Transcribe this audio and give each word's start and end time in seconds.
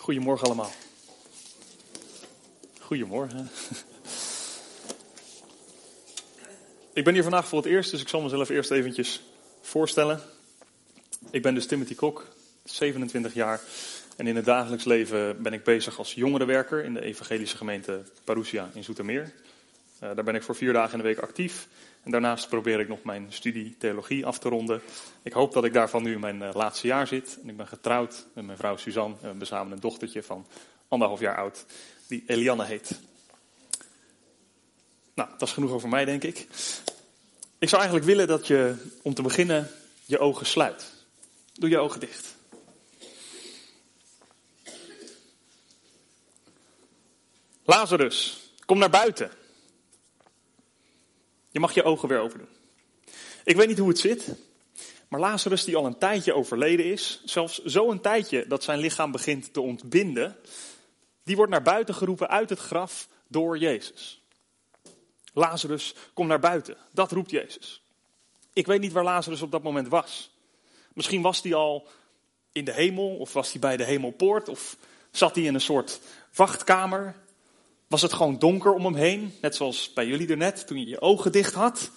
Goedemorgen 0.00 0.46
allemaal. 0.46 0.70
Goedemorgen. 2.80 3.50
Ik 6.92 7.04
ben 7.04 7.14
hier 7.14 7.22
vandaag 7.22 7.48
voor 7.48 7.58
het 7.58 7.66
eerst, 7.66 7.90
dus 7.90 8.00
ik 8.00 8.08
zal 8.08 8.20
mezelf 8.20 8.48
eerst 8.48 8.70
eventjes 8.70 9.22
voorstellen. 9.60 10.20
Ik 11.30 11.42
ben 11.42 11.54
dus 11.54 11.66
Timothy 11.66 11.94
Kok, 11.94 12.26
27 12.64 13.34
jaar. 13.34 13.60
En 14.16 14.26
in 14.26 14.36
het 14.36 14.44
dagelijks 14.44 14.84
leven 14.84 15.42
ben 15.42 15.52
ik 15.52 15.64
bezig 15.64 15.98
als 15.98 16.14
jongerenwerker 16.14 16.84
in 16.84 16.94
de 16.94 17.02
evangelische 17.02 17.56
gemeente 17.56 18.02
Parousia 18.24 18.70
in 18.74 18.84
Zoetermeer. 18.84 19.32
Uh, 20.02 20.10
daar 20.14 20.24
ben 20.24 20.34
ik 20.34 20.42
voor 20.42 20.56
vier 20.56 20.72
dagen 20.72 20.92
in 20.92 20.98
de 20.98 21.04
week 21.04 21.18
actief. 21.18 21.68
En 22.02 22.10
daarnaast 22.10 22.48
probeer 22.48 22.80
ik 22.80 22.88
nog 22.88 23.02
mijn 23.02 23.26
studie 23.28 23.76
theologie 23.78 24.26
af 24.26 24.38
te 24.38 24.48
ronden. 24.48 24.82
Ik 25.22 25.32
hoop 25.32 25.52
dat 25.52 25.64
ik 25.64 25.72
daarvan 25.72 26.02
nu 26.02 26.12
in 26.12 26.20
mijn 26.20 26.42
uh, 26.42 26.50
laatste 26.52 26.86
jaar 26.86 27.06
zit. 27.06 27.38
En 27.42 27.48
ik 27.48 27.56
ben 27.56 27.68
getrouwd 27.68 28.26
met 28.34 28.46
mijn 28.46 28.58
vrouw 28.58 28.76
Suzanne. 28.76 29.16
En 29.22 29.38
we 29.38 29.44
samen 29.44 29.72
een 29.72 29.80
dochtertje 29.80 30.22
van 30.22 30.46
anderhalf 30.88 31.20
jaar 31.20 31.36
oud, 31.36 31.64
die 32.06 32.24
Eliane 32.26 32.64
heet. 32.64 33.00
Nou, 35.14 35.28
dat 35.38 35.48
is 35.48 35.54
genoeg 35.54 35.70
over 35.70 35.88
mij, 35.88 36.04
denk 36.04 36.22
ik. 36.22 36.46
Ik 37.58 37.68
zou 37.68 37.82
eigenlijk 37.82 38.10
willen 38.10 38.28
dat 38.28 38.46
je, 38.46 38.74
om 39.02 39.14
te 39.14 39.22
beginnen, 39.22 39.70
je 40.04 40.18
ogen 40.18 40.46
sluit. 40.46 40.92
Doe 41.52 41.68
je 41.68 41.78
ogen 41.78 42.00
dicht. 42.00 42.34
Lazarus, 47.64 48.40
kom 48.64 48.78
naar 48.78 48.90
buiten. 48.90 49.30
Je 51.50 51.60
mag 51.60 51.74
je 51.74 51.82
ogen 51.82 52.08
weer 52.08 52.20
open 52.20 52.38
doen. 52.38 52.48
Ik 53.44 53.56
weet 53.56 53.68
niet 53.68 53.78
hoe 53.78 53.88
het 53.88 53.98
zit, 53.98 54.34
maar 55.08 55.20
Lazarus 55.20 55.64
die 55.64 55.76
al 55.76 55.86
een 55.86 55.98
tijdje 55.98 56.34
overleden 56.34 56.84
is, 56.84 57.22
zelfs 57.24 57.64
zo 57.64 57.90
een 57.90 58.00
tijdje 58.00 58.46
dat 58.46 58.62
zijn 58.62 58.78
lichaam 58.78 59.10
begint 59.10 59.52
te 59.52 59.60
ontbinden, 59.60 60.36
die 61.22 61.36
wordt 61.36 61.50
naar 61.50 61.62
buiten 61.62 61.94
geroepen 61.94 62.28
uit 62.28 62.50
het 62.50 62.58
graf 62.58 63.08
door 63.28 63.58
Jezus. 63.58 64.22
Lazarus, 65.32 65.94
kom 66.14 66.26
naar 66.26 66.40
buiten. 66.40 66.76
Dat 66.92 67.12
roept 67.12 67.30
Jezus. 67.30 67.82
Ik 68.52 68.66
weet 68.66 68.80
niet 68.80 68.92
waar 68.92 69.04
Lazarus 69.04 69.42
op 69.42 69.50
dat 69.50 69.62
moment 69.62 69.88
was. 69.88 70.30
Misschien 70.94 71.22
was 71.22 71.42
hij 71.42 71.54
al 71.54 71.88
in 72.52 72.64
de 72.64 72.72
hemel, 72.72 73.16
of 73.16 73.32
was 73.32 73.50
hij 73.52 73.60
bij 73.60 73.76
de 73.76 73.84
hemelpoort, 73.84 74.48
of 74.48 74.76
zat 75.10 75.34
hij 75.34 75.44
in 75.44 75.54
een 75.54 75.60
soort 75.60 76.00
wachtkamer. 76.34 77.14
Was 77.90 78.02
het 78.02 78.12
gewoon 78.12 78.38
donker 78.38 78.72
om 78.72 78.84
hem 78.84 78.94
heen, 78.94 79.34
net 79.40 79.54
zoals 79.54 79.92
bij 79.92 80.06
jullie 80.06 80.28
ernet, 80.28 80.66
toen 80.66 80.78
je 80.78 80.86
je 80.86 81.00
ogen 81.00 81.32
dicht 81.32 81.54
had? 81.54 81.90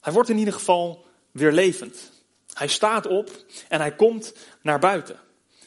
Hij 0.00 0.12
wordt 0.12 0.28
in 0.28 0.38
ieder 0.38 0.54
geval 0.54 1.06
weer 1.30 1.52
levend. 1.52 2.12
Hij 2.52 2.66
staat 2.66 3.06
op 3.06 3.44
en 3.68 3.80
hij 3.80 3.94
komt 3.94 4.34
naar 4.62 4.78
buiten. 4.78 5.20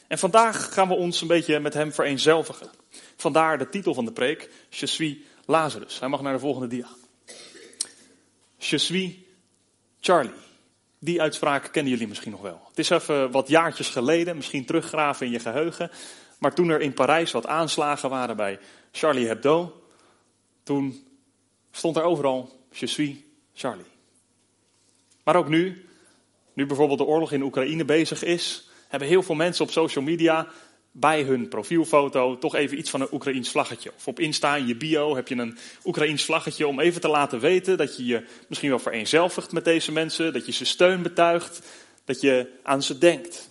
En 0.08 0.18
vandaag 0.18 0.74
gaan 0.74 0.88
we 0.88 0.94
ons 0.94 1.20
een 1.20 1.26
beetje 1.26 1.60
met 1.60 1.74
hem 1.74 1.92
vereenzelvigen. 1.92 2.70
Vandaar 3.16 3.58
de 3.58 3.68
titel 3.68 3.94
van 3.94 4.04
de 4.04 4.12
preek, 4.12 4.50
Je 4.68 4.86
suis 4.86 5.16
Lazarus. 5.44 5.98
Hij 5.98 6.08
mag 6.08 6.22
naar 6.22 6.32
de 6.32 6.38
volgende 6.38 6.68
dia. 6.68 6.88
Je 8.56 8.78
suis 8.78 9.10
Charlie. 10.00 10.44
Die 10.98 11.20
uitspraak 11.20 11.72
kennen 11.72 11.92
jullie 11.92 12.08
misschien 12.08 12.30
nog 12.30 12.42
wel. 12.42 12.62
Het 12.68 12.78
is 12.78 12.90
even 12.90 13.30
wat 13.30 13.48
jaartjes 13.48 13.88
geleden, 13.88 14.36
misschien 14.36 14.64
teruggraven 14.64 15.26
in 15.26 15.32
je 15.32 15.38
geheugen. 15.38 15.90
Maar 16.38 16.54
toen 16.54 16.68
er 16.68 16.80
in 16.80 16.94
Parijs 16.94 17.32
wat 17.32 17.46
aanslagen 17.46 18.10
waren 18.10 18.36
bij 18.36 18.58
Charlie 18.92 19.26
Hebdo, 19.26 19.82
toen 20.62 21.06
stond 21.70 21.96
er 21.96 22.02
overal 22.02 22.60
Je 22.70 22.86
suis 22.86 23.16
Charlie. 23.54 23.84
Maar 25.24 25.36
ook 25.36 25.48
nu, 25.48 25.84
nu 26.52 26.66
bijvoorbeeld 26.66 26.98
de 26.98 27.04
oorlog 27.04 27.32
in 27.32 27.42
Oekraïne 27.42 27.84
bezig 27.84 28.22
is, 28.22 28.70
hebben 28.88 29.08
heel 29.08 29.22
veel 29.22 29.34
mensen 29.34 29.64
op 29.64 29.70
social 29.70 30.04
media 30.04 30.48
bij 30.98 31.22
hun 31.22 31.48
profielfoto 31.48 32.38
toch 32.38 32.54
even 32.54 32.78
iets 32.78 32.90
van 32.90 33.00
een 33.00 33.12
Oekraïns 33.12 33.50
vlaggetje. 33.50 33.92
Of 33.96 34.08
op 34.08 34.20
Insta 34.20 34.56
in 34.56 34.66
je 34.66 34.76
bio 34.76 35.16
heb 35.16 35.28
je 35.28 35.34
een 35.36 35.58
Oekraïns 35.84 36.24
vlaggetje 36.24 36.66
om 36.66 36.80
even 36.80 37.00
te 37.00 37.08
laten 37.08 37.40
weten 37.40 37.76
dat 37.76 37.96
je 37.96 38.04
je 38.04 38.24
misschien 38.48 38.70
wel 38.70 38.78
vereenzelvigt 38.78 39.52
met 39.52 39.64
deze 39.64 39.92
mensen, 39.92 40.32
dat 40.32 40.46
je 40.46 40.52
ze 40.52 40.64
steun 40.64 41.02
betuigt, 41.02 41.60
dat 42.04 42.20
je 42.20 42.52
aan 42.62 42.82
ze 42.82 42.98
denkt. 42.98 43.48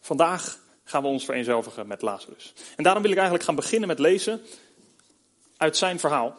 Vandaag 0.00 0.58
gaan 0.88 1.02
we 1.02 1.08
ons 1.08 1.24
vereenzelvigen 1.24 1.86
met 1.86 2.02
Lazarus. 2.02 2.52
En 2.76 2.84
daarom 2.84 3.02
wil 3.02 3.10
ik 3.10 3.16
eigenlijk 3.16 3.46
gaan 3.46 3.54
beginnen 3.54 3.88
met 3.88 3.98
lezen 3.98 4.40
uit 5.56 5.76
zijn 5.76 5.98
verhaal 5.98 6.36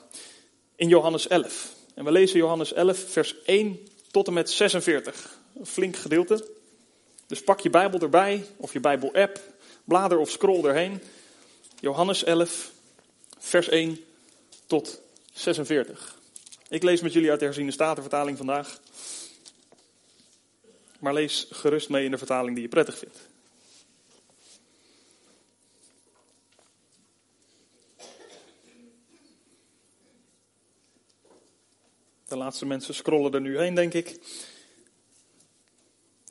in 0.76 0.88
Johannes 0.88 1.28
11. 1.28 1.74
En 1.96 2.04
we 2.04 2.12
lezen 2.12 2.38
Johannes 2.38 2.74
11, 2.74 3.00
vers 3.00 3.42
1 3.44 3.88
tot 4.12 4.28
en 4.28 4.34
met 4.34 4.50
46. 4.50 5.38
Een 5.60 5.66
flink 5.66 5.96
gedeelte. 5.96 6.48
Dus 7.28 7.44
pak 7.44 7.60
je 7.60 7.70
Bijbel 7.70 8.00
erbij, 8.00 8.46
of 8.58 8.74
je 8.74 8.80
Bijbel-app, 8.80 9.40
blader 9.84 10.18
of 10.18 10.30
scroll 10.30 10.66
erheen. 10.66 11.02
Johannes 11.80 12.24
11, 12.24 12.72
vers 13.40 13.70
1 13.70 14.00
tot 14.68 15.02
46. 15.34 16.16
Ik 16.70 16.84
lees 16.84 17.02
met 17.02 17.14
jullie 17.14 17.30
uit 17.30 17.40
de 17.40 17.46
herziene 17.46 17.72
statenvertaling 17.72 18.38
vandaag. 18.38 18.80
Maar 21.00 21.14
lees 21.14 21.48
gerust 21.52 21.90
mee 21.90 22.06
in 22.06 22.12
de 22.12 22.18
vertaling 22.18 22.54
die 22.54 22.64
je 22.64 22.70
prettig 22.70 22.98
vindt. 22.98 23.27
De 32.28 32.38
laatste 32.38 32.66
mensen 32.66 32.94
scrollen 32.94 33.34
er 33.34 33.42
nu 33.42 33.58
heen, 33.58 33.76
denk 33.76 33.94
ik. 33.94 34.20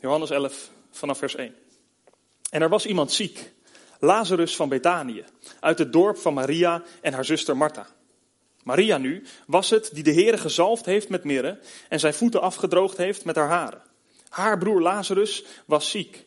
Johannes 0.01 0.31
11, 0.31 0.71
vanaf 0.91 1.19
vers 1.19 1.35
1. 1.35 1.55
En 2.51 2.63
er 2.63 2.69
was 2.69 2.87
iemand 2.87 3.13
ziek, 3.13 3.53
Lazarus 4.01 4.57
van 4.57 4.69
Betanië, 4.69 5.25
uit 5.61 5.79
het 5.79 5.93
dorp 5.93 6.19
van 6.19 6.35
Maria 6.35 6.83
en 7.01 7.13
haar 7.13 7.25
zuster 7.25 7.57
Martha. 7.57 7.87
Maria 8.63 8.99
nu 8.99 9.25
was 9.47 9.71
het 9.71 9.91
die 9.93 10.03
de 10.03 10.13
Heere 10.13 10.39
gezalfd 10.39 10.87
heeft 10.87 11.09
met 11.09 11.25
mirre 11.25 11.59
en 11.89 12.01
zijn 12.01 12.15
voeten 12.15 12.41
afgedroogd 12.41 12.97
heeft 12.97 13.25
met 13.25 13.37
haar 13.37 13.49
haren. 13.49 13.83
Haar 14.29 14.59
broer 14.59 14.83
Lazarus 14.83 15.45
was 15.67 15.91
ziek. 15.91 16.27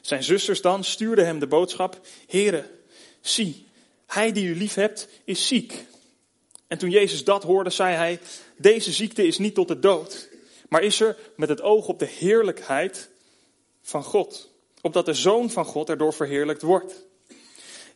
Zijn 0.00 0.22
zusters 0.22 0.60
dan 0.60 0.84
stuurden 0.84 1.26
hem 1.26 1.38
de 1.38 1.46
boodschap, 1.46 2.00
Heere, 2.26 2.70
zie, 3.20 3.66
hij 4.06 4.32
die 4.32 4.48
u 4.48 4.56
lief 4.56 4.74
hebt 4.74 5.08
is 5.24 5.46
ziek. 5.46 5.84
En 6.66 6.78
toen 6.78 6.90
Jezus 6.90 7.24
dat 7.24 7.42
hoorde, 7.42 7.70
zei 7.70 7.94
hij, 7.94 8.20
deze 8.56 8.92
ziekte 8.92 9.26
is 9.26 9.38
niet 9.38 9.54
tot 9.54 9.68
de 9.68 9.78
dood, 9.78 10.28
maar 10.68 10.82
is 10.82 11.00
er 11.00 11.16
met 11.36 11.48
het 11.48 11.62
oog 11.62 11.88
op 11.88 11.98
de 11.98 12.06
heerlijkheid 12.06 13.08
van 13.82 14.04
God. 14.04 14.50
Opdat 14.80 15.06
de 15.06 15.14
Zoon 15.14 15.50
van 15.50 15.64
God 15.64 15.88
erdoor 15.88 16.12
verheerlijkt 16.12 16.62
wordt. 16.62 17.04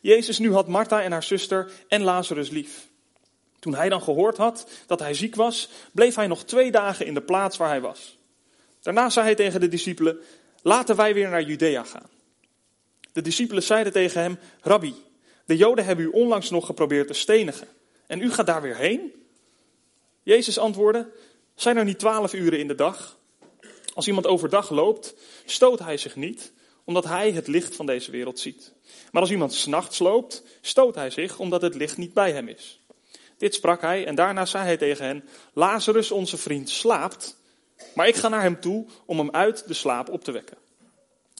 Jezus 0.01 0.39
nu 0.39 0.53
had 0.53 0.67
Martha 0.67 1.01
en 1.01 1.11
haar 1.11 1.23
zuster 1.23 1.71
en 1.87 2.01
Lazarus 2.01 2.49
lief. 2.49 2.87
Toen 3.59 3.75
hij 3.75 3.89
dan 3.89 4.01
gehoord 4.01 4.37
had 4.37 4.69
dat 4.87 4.99
hij 4.99 5.13
ziek 5.13 5.35
was, 5.35 5.69
bleef 5.91 6.15
hij 6.15 6.27
nog 6.27 6.43
twee 6.43 6.71
dagen 6.71 7.05
in 7.05 7.13
de 7.13 7.21
plaats 7.21 7.57
waar 7.57 7.69
hij 7.69 7.81
was. 7.81 8.17
Daarna 8.81 9.09
zei 9.09 9.25
hij 9.25 9.35
tegen 9.35 9.59
de 9.59 9.67
discipelen, 9.67 10.17
laten 10.61 10.95
wij 10.95 11.13
weer 11.13 11.29
naar 11.29 11.43
Judea 11.43 11.83
gaan. 11.83 12.09
De 13.13 13.21
discipelen 13.21 13.63
zeiden 13.63 13.93
tegen 13.93 14.21
hem, 14.21 14.39
Rabbi, 14.61 14.95
de 15.45 15.57
Joden 15.57 15.85
hebben 15.85 16.05
u 16.05 16.07
onlangs 16.07 16.49
nog 16.49 16.65
geprobeerd 16.65 17.07
te 17.07 17.13
stenigen. 17.13 17.67
En 18.07 18.21
u 18.21 18.31
gaat 18.31 18.45
daar 18.45 18.61
weer 18.61 18.75
heen? 18.75 19.20
Jezus 20.23 20.57
antwoordde, 20.57 21.11
zijn 21.55 21.77
er 21.77 21.85
niet 21.85 21.99
twaalf 21.99 22.33
uren 22.33 22.59
in 22.59 22.67
de 22.67 22.75
dag? 22.75 23.17
Als 23.93 24.07
iemand 24.07 24.27
overdag 24.27 24.69
loopt, 24.69 25.15
stoot 25.45 25.79
hij 25.79 25.97
zich 25.97 26.15
niet, 26.15 26.53
omdat 26.83 27.03
hij 27.03 27.31
het 27.31 27.47
licht 27.47 27.75
van 27.75 27.85
deze 27.85 28.11
wereld 28.11 28.39
ziet. 28.39 28.73
Maar 29.11 29.21
als 29.21 29.31
iemand 29.31 29.53
s'nachts 29.53 29.99
loopt, 29.99 30.43
stoot 30.61 30.95
hij 30.95 31.09
zich, 31.09 31.39
omdat 31.39 31.61
het 31.61 31.75
licht 31.75 31.97
niet 31.97 32.13
bij 32.13 32.31
hem 32.31 32.47
is. 32.47 32.79
Dit 33.37 33.53
sprak 33.53 33.81
hij 33.81 34.05
en 34.05 34.15
daarna 34.15 34.45
zei 34.45 34.63
hij 34.63 34.77
tegen 34.77 35.05
hen, 35.05 35.23
Lazarus 35.53 36.11
onze 36.11 36.37
vriend 36.37 36.69
slaapt, 36.69 37.37
maar 37.95 38.07
ik 38.07 38.15
ga 38.15 38.27
naar 38.27 38.41
hem 38.41 38.59
toe 38.59 38.85
om 39.05 39.17
hem 39.17 39.31
uit 39.31 39.67
de 39.67 39.73
slaap 39.73 40.09
op 40.09 40.23
te 40.23 40.31
wekken. 40.31 40.57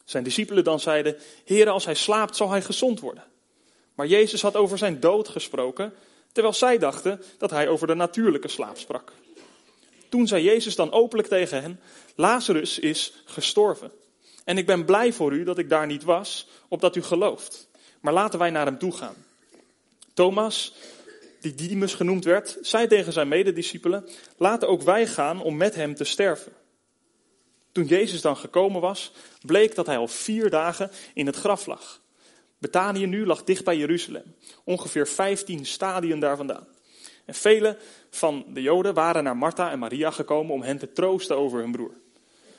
Zijn 0.06 0.24
discipelen 0.24 0.64
dan 0.64 0.80
zeiden, 0.80 1.18
Heere, 1.46 1.70
als 1.70 1.86
hij 1.86 1.96
slaapt 1.96 2.36
zal 2.36 2.50
hij 2.50 2.62
gezond 2.62 3.00
worden. 3.00 3.24
Maar 3.96 4.08
Jezus 4.08 4.42
had 4.42 4.56
over 4.56 4.78
zijn 4.78 5.00
dood 5.00 5.28
gesproken, 5.28 5.94
terwijl 6.32 6.56
zij 6.56 6.78
dachten 6.78 7.22
dat 7.38 7.50
hij 7.50 7.68
over 7.68 7.88
de 7.88 7.94
natuurlijke 7.94 8.48
slaap 8.48 8.78
sprak. 8.78 9.12
Toen 10.10 10.28
zei 10.28 10.44
Jezus 10.44 10.76
dan 10.76 10.92
openlijk 10.92 11.30
tegen 11.30 11.62
hen, 11.62 11.80
Lazarus 12.16 12.80
is 12.80 13.14
gestorven. 13.26 13.92
En 14.44 14.58
ik 14.58 14.66
ben 14.66 14.86
blij 14.86 15.14
voor 15.14 15.34
u 15.34 15.44
dat 15.44 15.58
ik 15.58 15.70
daar 15.70 15.88
niet 15.88 16.04
was, 16.04 16.48
opdat 16.68 16.96
u 16.96 17.02
gelooft. 17.02 17.70
Maar 18.02 18.14
laten 18.14 18.40
wij 18.40 18.50
naar 18.50 18.66
hem 18.66 18.78
toe 18.78 18.92
gaan. 18.92 19.16
Thomas, 20.14 20.74
die 21.40 21.56
Didymus 21.56 21.94
genoemd 21.94 22.26
werd, 22.26 22.58
zei 22.62 22.88
tegen 22.88 23.14
zijn 23.14 23.28
medediscipelen, 23.28 24.10
laten 24.38 24.68
ook 24.68 24.82
wij 24.82 25.08
gaan 25.08 25.42
om 25.42 25.58
met 25.58 25.76
hem 25.76 25.96
te 25.96 26.04
sterven. 26.04 26.54
Toen 27.72 27.86
Jezus 27.86 28.22
dan 28.22 28.38
gekomen 28.38 28.82
was, 28.82 29.12
bleek 29.42 29.76
dat 29.76 29.86
hij 29.86 29.98
al 29.98 30.08
vier 30.08 30.50
dagen 30.50 30.92
in 31.14 31.26
het 31.26 31.36
graf 31.36 31.66
lag. 31.66 32.01
Betanië 32.62 33.06
nu 33.06 33.26
lag 33.26 33.44
dicht 33.44 33.64
bij 33.64 33.78
Jeruzalem, 33.78 34.36
ongeveer 34.64 35.08
15 35.08 35.66
stadien 35.66 36.20
daar 36.20 36.38
vandaan. 36.38 36.68
En 37.26 37.34
vele 37.34 37.78
van 38.10 38.46
de 38.48 38.62
Joden 38.62 38.94
waren 38.94 39.24
naar 39.24 39.38
Martha 39.38 39.72
en 39.72 39.80
Maria 39.80 40.12
gekomen 40.12 40.54
om 40.54 40.62
hen 40.62 40.78
te 40.78 40.92
troosten 40.92 41.38
over 41.38 41.60
hun 41.60 41.72
broer. 41.72 41.92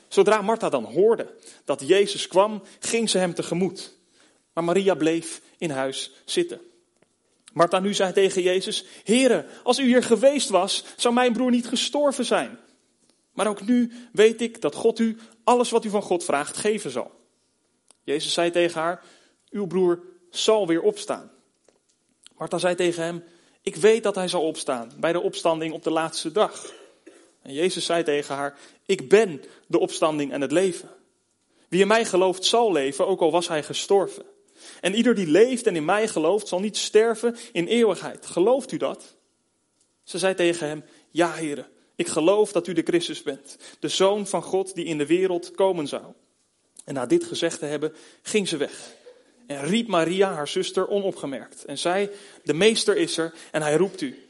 Zodra 0.07 0.41
Martha 0.41 0.69
dan 0.69 0.83
hoorde 0.83 1.35
dat 1.65 1.87
Jezus 1.87 2.27
kwam, 2.27 2.61
ging 2.79 3.09
ze 3.09 3.17
hem 3.17 3.33
tegemoet. 3.33 3.97
Maar 4.53 4.63
Maria 4.63 4.95
bleef 4.95 5.41
in 5.57 5.69
huis 5.69 6.11
zitten. 6.25 6.61
Martha 7.53 7.79
nu 7.79 7.93
zei 7.93 8.13
tegen 8.13 8.41
Jezus, 8.41 8.85
Heere, 9.03 9.45
als 9.63 9.79
u 9.79 9.83
hier 9.83 10.03
geweest 10.03 10.49
was, 10.49 10.85
zou 10.95 11.13
mijn 11.13 11.33
broer 11.33 11.51
niet 11.51 11.67
gestorven 11.67 12.25
zijn. 12.25 12.59
Maar 13.33 13.47
ook 13.47 13.65
nu 13.65 13.91
weet 14.11 14.41
ik 14.41 14.61
dat 14.61 14.75
God 14.75 14.99
u 14.99 15.17
alles 15.43 15.69
wat 15.69 15.85
u 15.85 15.89
van 15.89 16.01
God 16.01 16.23
vraagt 16.23 16.57
geven 16.57 16.91
zal. 16.91 17.11
Jezus 18.03 18.33
zei 18.33 18.51
tegen 18.51 18.81
haar, 18.81 19.03
uw 19.53 19.67
broer 19.67 19.99
zal 20.29 20.67
weer 20.67 20.81
opstaan. 20.81 21.31
Martha 22.37 22.57
zei 22.57 22.75
tegen 22.75 23.03
hem, 23.03 23.23
ik 23.61 23.75
weet 23.75 24.03
dat 24.03 24.15
hij 24.15 24.27
zal 24.27 24.41
opstaan 24.41 24.91
bij 24.99 25.11
de 25.11 25.21
opstanding 25.21 25.73
op 25.73 25.83
de 25.83 25.91
laatste 25.91 26.31
dag. 26.31 26.73
En 27.41 27.53
Jezus 27.53 27.85
zei 27.85 28.03
tegen 28.03 28.35
haar, 28.35 28.57
ik 28.85 29.09
ben 29.09 29.43
de 29.67 29.79
opstanding 29.79 30.31
en 30.31 30.41
het 30.41 30.51
leven. 30.51 30.89
Wie 31.69 31.81
in 31.81 31.87
mij 31.87 32.05
gelooft 32.05 32.45
zal 32.45 32.71
leven, 32.71 33.07
ook 33.07 33.21
al 33.21 33.31
was 33.31 33.47
hij 33.47 33.63
gestorven. 33.63 34.25
En 34.81 34.95
ieder 34.95 35.15
die 35.15 35.27
leeft 35.27 35.67
en 35.67 35.75
in 35.75 35.85
mij 35.85 36.07
gelooft, 36.07 36.47
zal 36.47 36.59
niet 36.59 36.77
sterven 36.77 37.35
in 37.51 37.67
eeuwigheid. 37.67 38.25
Gelooft 38.25 38.71
u 38.71 38.77
dat? 38.77 39.15
Ze 40.03 40.17
zei 40.17 40.35
tegen 40.35 40.67
hem, 40.67 40.83
ja 41.09 41.33
heren, 41.33 41.67
ik 41.95 42.07
geloof 42.07 42.51
dat 42.51 42.67
u 42.67 42.73
de 42.73 42.81
Christus 42.81 43.23
bent, 43.23 43.57
de 43.79 43.87
Zoon 43.87 44.27
van 44.27 44.41
God 44.41 44.75
die 44.75 44.85
in 44.85 44.97
de 44.97 45.05
wereld 45.05 45.51
komen 45.51 45.87
zou. 45.87 46.03
En 46.85 46.93
na 46.93 47.05
dit 47.05 47.23
gezegd 47.23 47.59
te 47.59 47.65
hebben, 47.65 47.93
ging 48.21 48.47
ze 48.47 48.57
weg. 48.57 49.01
En 49.47 49.65
riep 49.65 49.87
Maria, 49.87 50.33
haar 50.33 50.47
zuster, 50.47 50.87
onopgemerkt. 50.87 51.65
En 51.65 51.77
zei, 51.77 52.09
de 52.43 52.53
meester 52.53 52.97
is 52.97 53.17
er 53.17 53.33
en 53.51 53.61
hij 53.61 53.75
roept 53.75 54.01
u. 54.01 54.27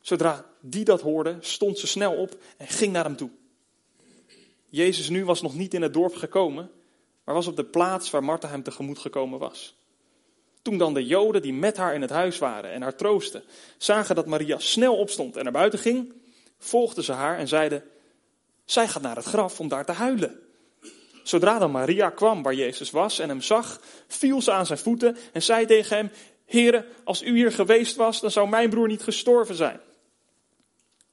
Zodra 0.00 0.44
die 0.60 0.84
dat 0.84 1.00
hoorde, 1.00 1.36
stond 1.40 1.78
ze 1.78 1.86
snel 1.86 2.12
op 2.12 2.36
en 2.56 2.66
ging 2.66 2.92
naar 2.92 3.04
hem 3.04 3.16
toe. 3.16 3.30
Jezus 4.68 5.08
nu 5.08 5.24
was 5.24 5.42
nog 5.42 5.54
niet 5.54 5.74
in 5.74 5.82
het 5.82 5.92
dorp 5.92 6.14
gekomen, 6.14 6.70
maar 7.24 7.34
was 7.34 7.46
op 7.46 7.56
de 7.56 7.64
plaats 7.64 8.10
waar 8.10 8.24
Martha 8.24 8.48
hem 8.48 8.62
tegemoet 8.62 8.98
gekomen 8.98 9.38
was. 9.38 9.78
Toen 10.62 10.78
dan 10.78 10.94
de 10.94 11.06
Joden 11.06 11.42
die 11.42 11.52
met 11.52 11.76
haar 11.76 11.94
in 11.94 12.00
het 12.00 12.10
huis 12.10 12.38
waren 12.38 12.70
en 12.70 12.82
haar 12.82 12.96
troosten, 12.96 13.42
zagen 13.78 14.14
dat 14.14 14.26
Maria 14.26 14.58
snel 14.58 14.96
opstond 14.96 15.36
en 15.36 15.42
naar 15.42 15.52
buiten 15.52 15.78
ging, 15.78 16.12
volgden 16.58 17.04
ze 17.04 17.12
haar 17.12 17.38
en 17.38 17.48
zeiden: 17.48 17.84
Zij 18.64 18.88
gaat 18.88 19.02
naar 19.02 19.16
het 19.16 19.24
graf 19.24 19.60
om 19.60 19.68
daar 19.68 19.84
te 19.84 19.92
huilen. 19.92 20.40
Zodra 21.22 21.58
dan 21.58 21.70
Maria 21.70 22.10
kwam 22.10 22.42
waar 22.42 22.54
Jezus 22.54 22.90
was 22.90 23.18
en 23.18 23.28
hem 23.28 23.40
zag, 23.40 23.80
viel 24.06 24.42
ze 24.42 24.52
aan 24.52 24.66
zijn 24.66 24.78
voeten 24.78 25.16
en 25.32 25.42
zei 25.42 25.66
tegen 25.66 25.96
hem: 25.96 26.10
Heere, 26.44 26.86
als 27.04 27.22
u 27.22 27.34
hier 27.34 27.52
geweest 27.52 27.96
was, 27.96 28.20
dan 28.20 28.30
zou 28.30 28.48
mijn 28.48 28.70
broer 28.70 28.88
niet 28.88 29.02
gestorven 29.02 29.54
zijn. 29.54 29.80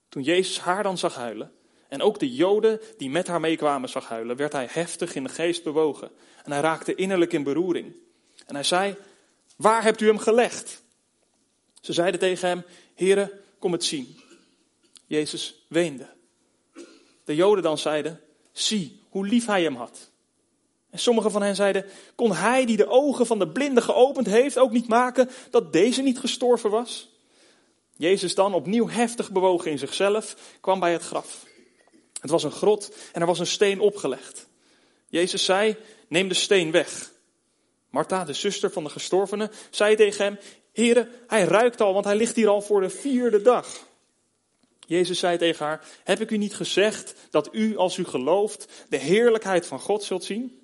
Toen 0.09 0.23
Jezus 0.23 0.59
haar 0.59 0.83
dan 0.83 0.97
zag 0.97 1.15
huilen, 1.15 1.51
en 1.87 2.01
ook 2.01 2.19
de 2.19 2.33
Joden 2.33 2.79
die 2.97 3.09
met 3.09 3.27
haar 3.27 3.39
meekwamen 3.39 3.89
zag 3.89 4.07
huilen, 4.07 4.35
werd 4.35 4.53
hij 4.53 4.67
heftig 4.69 5.15
in 5.15 5.23
de 5.23 5.29
geest 5.29 5.63
bewogen. 5.63 6.11
En 6.43 6.51
hij 6.51 6.61
raakte 6.61 6.95
innerlijk 6.95 7.33
in 7.33 7.43
beroering. 7.43 7.95
En 8.45 8.55
hij 8.55 8.63
zei, 8.63 8.95
waar 9.55 9.83
hebt 9.83 10.01
u 10.01 10.07
hem 10.07 10.17
gelegd? 10.17 10.83
Ze 11.81 11.93
zeiden 11.93 12.19
tegen 12.19 12.47
hem, 12.47 12.63
Heere, 12.95 13.41
kom 13.59 13.71
het 13.71 13.83
zien. 13.83 14.19
Jezus 15.05 15.65
weende. 15.67 16.07
De 17.23 17.35
Joden 17.35 17.63
dan 17.63 17.77
zeiden, 17.77 18.21
zie 18.61 19.01
hoe 19.09 19.27
lief 19.27 19.45
hij 19.45 19.63
hem 19.63 19.75
had. 19.75 20.09
En 20.89 20.99
sommigen 20.99 21.31
van 21.31 21.41
hen 21.41 21.55
zeiden, 21.55 21.85
kon 22.15 22.31
hij 22.31 22.65
die 22.65 22.77
de 22.77 22.87
ogen 22.87 23.25
van 23.25 23.39
de 23.39 23.47
blinde 23.47 23.81
geopend 23.81 24.27
heeft 24.27 24.57
ook 24.57 24.71
niet 24.71 24.87
maken 24.87 25.29
dat 25.49 25.73
deze 25.73 26.01
niet 26.01 26.19
gestorven 26.19 26.69
was? 26.69 27.15
Jezus 27.95 28.35
dan, 28.35 28.53
opnieuw 28.53 28.89
heftig 28.89 29.31
bewogen 29.31 29.71
in 29.71 29.79
zichzelf, 29.79 30.35
kwam 30.61 30.79
bij 30.79 30.91
het 30.91 31.01
graf. 31.01 31.45
Het 32.21 32.29
was 32.29 32.43
een 32.43 32.51
grot 32.51 32.95
en 33.11 33.21
er 33.21 33.27
was 33.27 33.39
een 33.39 33.47
steen 33.47 33.79
opgelegd. 33.79 34.47
Jezus 35.09 35.45
zei, 35.45 35.75
neem 36.07 36.27
de 36.27 36.33
steen 36.33 36.71
weg. 36.71 37.11
Martha, 37.89 38.25
de 38.25 38.33
zuster 38.33 38.71
van 38.71 38.83
de 38.83 38.89
gestorvene, 38.89 39.51
zei 39.69 39.95
tegen 39.95 40.25
hem, 40.25 40.39
Heere, 40.73 41.09
hij 41.27 41.43
ruikt 41.43 41.81
al, 41.81 41.93
want 41.93 42.05
hij 42.05 42.15
ligt 42.15 42.35
hier 42.35 42.47
al 42.47 42.61
voor 42.61 42.81
de 42.81 42.89
vierde 42.89 43.41
dag. 43.41 43.86
Jezus 44.87 45.19
zei 45.19 45.37
tegen 45.37 45.65
haar, 45.65 45.85
heb 46.03 46.19
ik 46.19 46.31
u 46.31 46.37
niet 46.37 46.55
gezegd 46.55 47.13
dat 47.29 47.49
u, 47.51 47.77
als 47.77 47.97
u 47.97 48.05
gelooft, 48.05 48.85
de 48.89 48.97
heerlijkheid 48.97 49.65
van 49.65 49.79
God 49.79 50.03
zult 50.03 50.23
zien? 50.23 50.59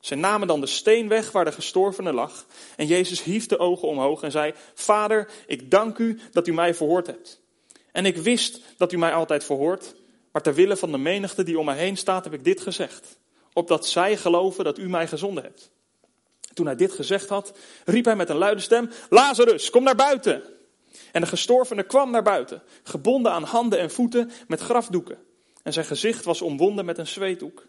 Ze 0.00 0.14
namen 0.14 0.48
dan 0.48 0.60
de 0.60 0.66
steen 0.66 1.08
weg 1.08 1.32
waar 1.32 1.44
de 1.44 1.52
gestorvene 1.52 2.12
lag. 2.12 2.46
En 2.76 2.86
Jezus 2.86 3.22
hief 3.22 3.46
de 3.46 3.58
ogen 3.58 3.88
omhoog 3.88 4.22
en 4.22 4.30
zei: 4.30 4.54
Vader, 4.74 5.30
ik 5.46 5.70
dank 5.70 5.98
u 5.98 6.20
dat 6.32 6.46
u 6.46 6.52
mij 6.52 6.74
verhoord 6.74 7.06
hebt. 7.06 7.40
En 7.92 8.06
ik 8.06 8.16
wist 8.16 8.60
dat 8.76 8.92
u 8.92 8.98
mij 8.98 9.12
altijd 9.12 9.44
verhoort, 9.44 9.94
maar 10.32 10.42
ter 10.42 10.54
wille 10.54 10.76
van 10.76 10.92
de 10.92 10.98
menigte 10.98 11.42
die 11.42 11.58
om 11.58 11.64
mij 11.64 11.76
heen 11.76 11.96
staat, 11.96 12.24
heb 12.24 12.34
ik 12.34 12.44
dit 12.44 12.60
gezegd. 12.60 13.18
Opdat 13.52 13.86
zij 13.86 14.16
geloven 14.16 14.64
dat 14.64 14.78
u 14.78 14.88
mij 14.88 15.08
gezonden 15.08 15.42
hebt. 15.42 15.70
Toen 16.54 16.66
hij 16.66 16.76
dit 16.76 16.92
gezegd 16.92 17.28
had, 17.28 17.52
riep 17.84 18.04
hij 18.04 18.16
met 18.16 18.28
een 18.28 18.36
luide 18.36 18.60
stem: 18.60 18.90
Lazarus, 19.08 19.70
kom 19.70 19.82
naar 19.82 19.96
buiten. 19.96 20.57
En 21.12 21.20
de 21.20 21.26
gestorvene 21.26 21.82
kwam 21.82 22.10
naar 22.10 22.22
buiten, 22.22 22.62
gebonden 22.82 23.32
aan 23.32 23.42
handen 23.42 23.78
en 23.78 23.90
voeten 23.90 24.30
met 24.46 24.60
grafdoeken. 24.60 25.18
En 25.62 25.72
zijn 25.72 25.86
gezicht 25.86 26.24
was 26.24 26.42
omwonden 26.42 26.84
met 26.84 26.98
een 26.98 27.06
zweetdoek. 27.06 27.66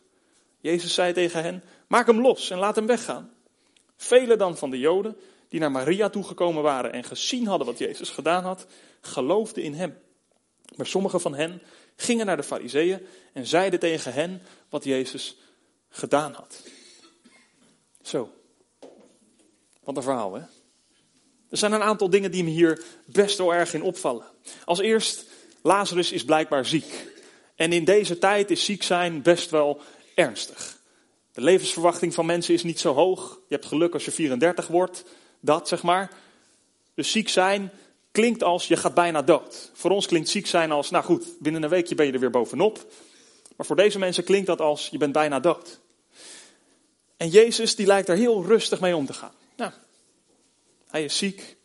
Jezus 0.60 0.94
zei 0.94 1.14
tegen 1.14 1.44
hen: 1.44 1.64
Maak 1.88 2.08
hem 2.08 2.22
los 2.22 2.50
en 2.50 2.58
laat 2.58 2.76
hem 2.76 2.86
weggaan. 2.86 3.34
Velen 3.98 4.38
dan 4.38 4.58
van 4.58 4.70
de 4.70 4.80
Joden, 4.80 5.18
die 5.48 5.60
naar 5.60 5.72
Maria 5.72 6.10
toegekomen 6.10 6.64
waren 6.64 6.94
en 6.94 7.04
gezien 7.04 7.48
hadden 7.48 7.68
wat 7.68 7.78
Jezus 7.78 8.10
gedaan 8.10 8.44
had, 8.44 8.66
geloofden 9.02 9.64
in 9.64 9.74
hem. 9.74 9.98
Maar 10.76 10.86
sommigen 10.86 11.22
van 11.22 11.36
hen 11.36 11.62
gingen 11.96 12.26
naar 12.26 12.38
de 12.38 12.44
Fariseeën 12.44 13.06
en 13.34 13.46
zeiden 13.46 13.80
tegen 13.80 14.14
hen 14.14 14.42
wat 14.70 14.84
Jezus 14.84 15.38
gedaan 15.90 16.34
had. 16.34 16.64
Zo. 18.02 18.34
Wat 19.84 19.98
een 19.98 20.04
verhaal, 20.04 20.34
hè? 20.34 20.42
Er 21.50 21.57
zijn 21.57 21.72
een 21.72 21.84
aantal 21.84 22.10
dingen 22.10 22.31
die 22.31 22.44
me 22.44 22.50
hier 22.50 22.84
best 23.06 23.38
wel 23.38 23.54
erg 23.54 23.74
in 23.74 23.84
opvallen. 23.84 24.25
Als 24.66 24.80
eerst, 24.80 25.25
Lazarus 25.62 26.12
is 26.12 26.25
blijkbaar 26.25 26.66
ziek. 26.66 27.07
En 27.56 27.74
in 27.74 27.86
deze 27.86 28.18
tijd 28.18 28.51
is 28.51 28.66
ziek 28.66 28.84
zijn 28.84 29.22
best 29.22 29.50
wel 29.50 29.81
ernstig. 30.16 30.78
De 31.31 31.42
levensverwachting 31.42 32.13
van 32.13 32.25
mensen 32.25 32.54
is 32.54 32.63
niet 32.63 32.80
zo 32.80 32.94
hoog. 32.94 33.40
Je 33.48 33.56
hebt 33.56 33.66
geluk 33.66 33.94
als 33.94 34.06
je 34.06 34.12
34 34.12 34.68
wordt, 34.68 35.04
dat 35.40 35.68
zeg 35.68 35.84
maar. 35.84 36.12
Dus 36.94 37.12
ziek 37.12 37.30
zijn 37.30 37.72
klinkt 38.12 38.44
als 38.44 38.68
je 38.68 38.78
gaat 38.78 38.94
bijna 38.94 39.22
dood. 39.22 39.72
Voor 39.74 39.92
ons 39.92 40.06
klinkt 40.06 40.30
ziek 40.30 40.48
zijn 40.48 40.72
als, 40.72 40.90
nou 40.90 41.04
goed, 41.04 41.25
binnen 41.40 41.63
een 41.63 41.69
weekje 41.69 41.95
ben 41.95 42.06
je 42.06 42.12
er 42.12 42.19
weer 42.19 42.30
bovenop. 42.30 42.92
Maar 43.56 43.66
voor 43.66 43.75
deze 43.75 44.00
mensen 44.00 44.24
klinkt 44.24 44.48
dat 44.48 44.62
als, 44.62 44.88
je 44.92 44.98
bent 44.98 45.13
bijna 45.13 45.40
dood. 45.40 45.80
En 47.18 47.30
Jezus 47.30 47.75
die 47.75 47.86
lijkt 47.86 48.10
er 48.10 48.16
heel 48.16 48.45
rustig 48.45 48.80
mee 48.80 48.95
om 48.95 49.06
te 49.06 49.14
gaan. 49.14 49.33
Nou, 49.56 49.71
hij 50.90 51.04
is 51.04 51.18
ziek. 51.18 51.58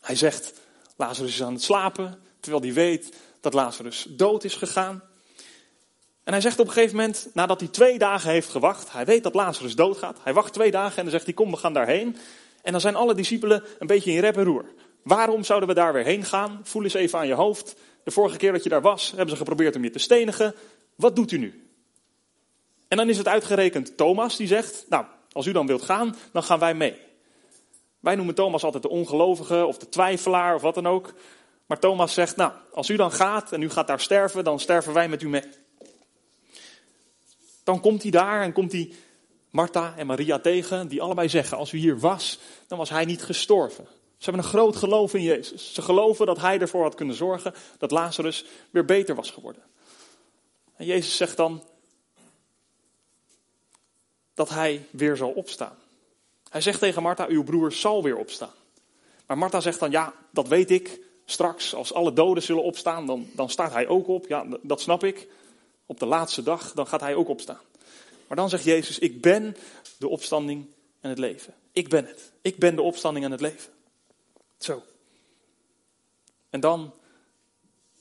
Hij 0.00 0.16
zegt, 0.16 0.52
Lazarus 0.96 1.32
is 1.32 1.42
aan 1.42 1.52
het 1.52 1.62
slapen, 1.62 2.22
terwijl 2.40 2.62
hij 2.62 2.72
weet 2.72 3.16
dat 3.40 3.54
Lazarus 3.54 4.06
dood 4.08 4.44
is 4.44 4.54
gegaan. 4.54 5.02
En 6.24 6.32
hij 6.32 6.40
zegt 6.40 6.58
op 6.58 6.66
een 6.66 6.72
gegeven 6.72 6.96
moment, 6.96 7.28
nadat 7.32 7.60
hij 7.60 7.68
twee 7.68 7.98
dagen 7.98 8.30
heeft 8.30 8.48
gewacht, 8.48 8.92
hij 8.92 9.04
weet 9.04 9.22
dat 9.22 9.34
Lazarus 9.34 9.74
doodgaat. 9.74 10.18
Hij 10.22 10.32
wacht 10.32 10.52
twee 10.52 10.70
dagen 10.70 10.96
en 10.96 11.02
dan 11.02 11.12
zegt 11.12 11.24
hij, 11.24 11.34
kom, 11.34 11.50
we 11.50 11.56
gaan 11.56 11.72
daarheen. 11.72 12.16
En 12.62 12.72
dan 12.72 12.80
zijn 12.80 12.94
alle 12.94 13.14
discipelen 13.14 13.64
een 13.78 13.86
beetje 13.86 14.12
in 14.12 14.20
rep 14.20 14.36
en 14.36 14.44
roer. 14.44 14.64
Waarom 15.02 15.44
zouden 15.44 15.68
we 15.68 15.74
daar 15.74 15.92
weer 15.92 16.04
heen 16.04 16.24
gaan? 16.24 16.60
Voel 16.62 16.82
eens 16.82 16.94
even 16.94 17.18
aan 17.18 17.26
je 17.26 17.34
hoofd. 17.34 17.74
De 18.04 18.10
vorige 18.10 18.36
keer 18.36 18.52
dat 18.52 18.62
je 18.62 18.68
daar 18.68 18.82
was, 18.82 19.10
hebben 19.10 19.30
ze 19.30 19.36
geprobeerd 19.36 19.76
om 19.76 19.84
je 19.84 19.90
te 19.90 19.98
stenigen. 19.98 20.54
Wat 20.94 21.16
doet 21.16 21.30
u 21.30 21.38
nu? 21.38 21.68
En 22.88 22.96
dan 22.96 23.08
is 23.08 23.18
het 23.18 23.28
uitgerekend 23.28 23.96
Thomas 23.96 24.36
die 24.36 24.46
zegt, 24.46 24.84
nou, 24.88 25.04
als 25.32 25.46
u 25.46 25.52
dan 25.52 25.66
wilt 25.66 25.82
gaan, 25.82 26.16
dan 26.32 26.42
gaan 26.42 26.58
wij 26.58 26.74
mee. 26.74 26.96
Wij 28.00 28.14
noemen 28.14 28.34
Thomas 28.34 28.64
altijd 28.64 28.82
de 28.82 28.88
ongelovige 28.88 29.66
of 29.66 29.78
de 29.78 29.88
twijfelaar 29.88 30.54
of 30.54 30.62
wat 30.62 30.74
dan 30.74 30.86
ook. 30.86 31.14
Maar 31.66 31.78
Thomas 31.78 32.14
zegt, 32.14 32.36
nou, 32.36 32.52
als 32.72 32.88
u 32.88 32.96
dan 32.96 33.12
gaat 33.12 33.52
en 33.52 33.62
u 33.62 33.70
gaat 33.70 33.86
daar 33.86 34.00
sterven, 34.00 34.44
dan 34.44 34.60
sterven 34.60 34.92
wij 34.92 35.08
met 35.08 35.22
u 35.22 35.28
mee. 35.28 35.44
Dan 37.64 37.80
komt 37.80 38.02
hij 38.02 38.10
daar 38.10 38.42
en 38.42 38.52
komt 38.52 38.72
hij 38.72 38.92
Martha 39.50 39.94
en 39.96 40.06
Maria 40.06 40.38
tegen, 40.38 40.88
die 40.88 41.02
allebei 41.02 41.28
zeggen, 41.28 41.56
als 41.56 41.72
u 41.72 41.78
hier 41.78 41.98
was, 41.98 42.38
dan 42.66 42.78
was 42.78 42.90
hij 42.90 43.04
niet 43.04 43.22
gestorven. 43.22 43.86
Ze 44.20 44.30
hebben 44.30 44.44
een 44.44 44.50
groot 44.50 44.76
geloof 44.76 45.14
in 45.14 45.22
Jezus. 45.22 45.74
Ze 45.74 45.82
geloven 45.82 46.26
dat 46.26 46.40
hij 46.40 46.58
ervoor 46.58 46.82
had 46.82 46.94
kunnen 46.94 47.14
zorgen 47.14 47.54
dat 47.78 47.90
Lazarus 47.90 48.44
weer 48.70 48.84
beter 48.84 49.14
was 49.14 49.30
geworden. 49.30 49.62
En 50.76 50.86
Jezus 50.86 51.16
zegt 51.16 51.36
dan 51.36 51.64
dat 54.34 54.48
hij 54.48 54.86
weer 54.90 55.16
zal 55.16 55.30
opstaan. 55.30 55.76
Hij 56.50 56.60
zegt 56.60 56.78
tegen 56.78 57.02
Martha, 57.02 57.26
uw 57.28 57.44
broer 57.44 57.72
zal 57.72 58.02
weer 58.02 58.16
opstaan. 58.16 58.52
Maar 59.26 59.38
Martha 59.38 59.60
zegt 59.60 59.80
dan, 59.80 59.90
ja, 59.90 60.14
dat 60.30 60.48
weet 60.48 60.70
ik. 60.70 61.00
Straks, 61.24 61.74
als 61.74 61.92
alle 61.92 62.12
doden 62.12 62.42
zullen 62.42 62.62
opstaan, 62.62 63.06
dan, 63.06 63.28
dan 63.32 63.50
staat 63.50 63.72
hij 63.72 63.88
ook 63.88 64.08
op. 64.08 64.26
Ja, 64.26 64.46
dat 64.62 64.80
snap 64.80 65.04
ik 65.04 65.28
op 65.86 65.98
de 65.98 66.06
laatste 66.06 66.42
dag, 66.42 66.72
dan 66.72 66.86
gaat 66.86 67.00
hij 67.00 67.14
ook 67.14 67.28
opstaan. 67.28 67.60
Maar 68.26 68.36
dan 68.36 68.48
zegt 68.48 68.64
Jezus, 68.64 68.98
ik 68.98 69.20
ben 69.20 69.56
de 69.98 70.08
opstanding 70.08 70.66
en 71.00 71.08
het 71.08 71.18
leven. 71.18 71.54
Ik 71.72 71.88
ben 71.88 72.06
het. 72.06 72.32
Ik 72.40 72.58
ben 72.58 72.76
de 72.76 72.82
opstanding 72.82 73.24
en 73.24 73.30
het 73.30 73.40
leven. 73.40 73.72
Zo. 74.58 74.82
En 76.50 76.60
dan 76.60 76.94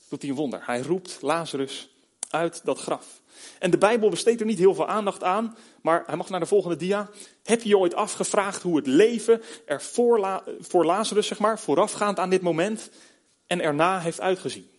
doet 0.09 0.21
hij 0.21 0.29
een 0.29 0.35
wonder. 0.35 0.61
Hij 0.65 0.81
roept 0.81 1.17
Lazarus 1.21 1.89
uit 2.29 2.61
dat 2.63 2.79
graf. 2.79 3.21
En 3.59 3.71
de 3.71 3.77
Bijbel 3.77 4.09
besteedt 4.09 4.39
er 4.39 4.45
niet 4.45 4.57
heel 4.57 4.73
veel 4.73 4.87
aandacht 4.87 5.23
aan, 5.23 5.57
maar 5.81 6.03
hij 6.05 6.15
mag 6.15 6.29
naar 6.29 6.39
de 6.39 6.45
volgende 6.45 6.75
dia. 6.75 7.09
Heb 7.43 7.61
je 7.61 7.69
je 7.69 7.77
ooit 7.77 7.93
afgevraagd 7.93 8.61
hoe 8.61 8.75
het 8.75 8.87
leven 8.87 9.41
er 9.65 9.81
voor, 9.81 10.19
La 10.19 10.43
voor 10.59 10.85
Lazarus, 10.85 11.27
zeg 11.27 11.39
maar, 11.39 11.59
voorafgaand 11.59 12.19
aan 12.19 12.29
dit 12.29 12.41
moment 12.41 12.89
en 13.47 13.61
erna 13.61 13.99
heeft 13.99 14.21
uitgezien? 14.21 14.69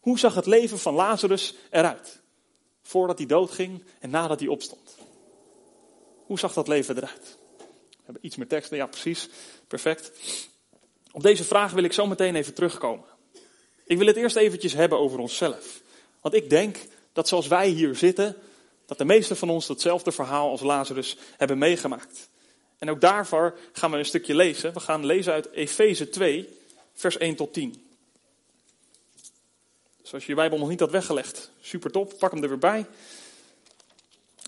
Hoe 0.00 0.18
zag 0.18 0.34
het 0.34 0.46
leven 0.46 0.78
van 0.78 0.94
Lazarus 0.94 1.54
eruit? 1.70 2.20
Voordat 2.82 3.18
hij 3.18 3.26
doodging 3.26 3.84
en 4.00 4.10
nadat 4.10 4.40
hij 4.40 4.48
opstond. 4.48 4.96
Hoe 6.26 6.38
zag 6.38 6.52
dat 6.52 6.68
leven 6.68 6.96
eruit? 6.96 7.38
We 7.90 8.02
hebben 8.04 8.26
iets 8.26 8.36
meer 8.36 8.48
tekst. 8.48 8.70
Ja, 8.70 8.86
precies. 8.86 9.28
Perfect. 9.66 10.12
Op 11.12 11.22
deze 11.22 11.44
vraag 11.44 11.72
wil 11.72 11.84
ik 11.84 11.92
zo 11.92 12.06
meteen 12.06 12.34
even 12.34 12.54
terugkomen. 12.54 13.04
Ik 13.84 13.98
wil 13.98 14.06
het 14.06 14.16
eerst 14.16 14.36
eventjes 14.36 14.72
hebben 14.72 14.98
over 14.98 15.18
onszelf. 15.18 15.81
Want 16.22 16.34
ik 16.34 16.50
denk 16.50 16.78
dat 17.12 17.28
zoals 17.28 17.46
wij 17.46 17.68
hier 17.68 17.96
zitten, 17.96 18.36
dat 18.86 18.98
de 18.98 19.04
meesten 19.04 19.36
van 19.36 19.50
ons 19.50 19.68
hetzelfde 19.68 20.12
verhaal 20.12 20.50
als 20.50 20.60
Lazarus 20.60 21.16
hebben 21.36 21.58
meegemaakt. 21.58 22.28
En 22.78 22.90
ook 22.90 23.00
daarvoor 23.00 23.58
gaan 23.72 23.90
we 23.90 23.96
een 23.96 24.04
stukje 24.04 24.34
lezen. 24.34 24.72
We 24.72 24.80
gaan 24.80 25.06
lezen 25.06 25.32
uit 25.32 25.50
Efeze 25.50 26.08
2, 26.08 26.58
vers 26.94 27.16
1 27.16 27.36
tot 27.36 27.52
10. 27.52 27.86
Dus 30.02 30.14
als 30.14 30.22
je 30.22 30.28
je 30.28 30.34
Bijbel 30.34 30.58
nog 30.58 30.68
niet 30.68 30.80
had 30.80 30.90
weggelegd, 30.90 31.50
super 31.60 31.90
top, 31.90 32.18
pak 32.18 32.30
hem 32.32 32.42
er 32.42 32.48
weer 32.48 32.58
bij. 32.58 32.86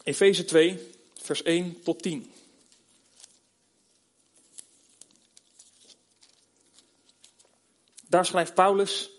Efeze 0.02 0.44
2, 0.44 0.90
vers 1.22 1.42
1 1.42 1.82
tot 1.82 2.02
10. 2.02 2.32
Daar 8.08 8.26
schrijft 8.26 8.54
Paulus, 8.54 9.10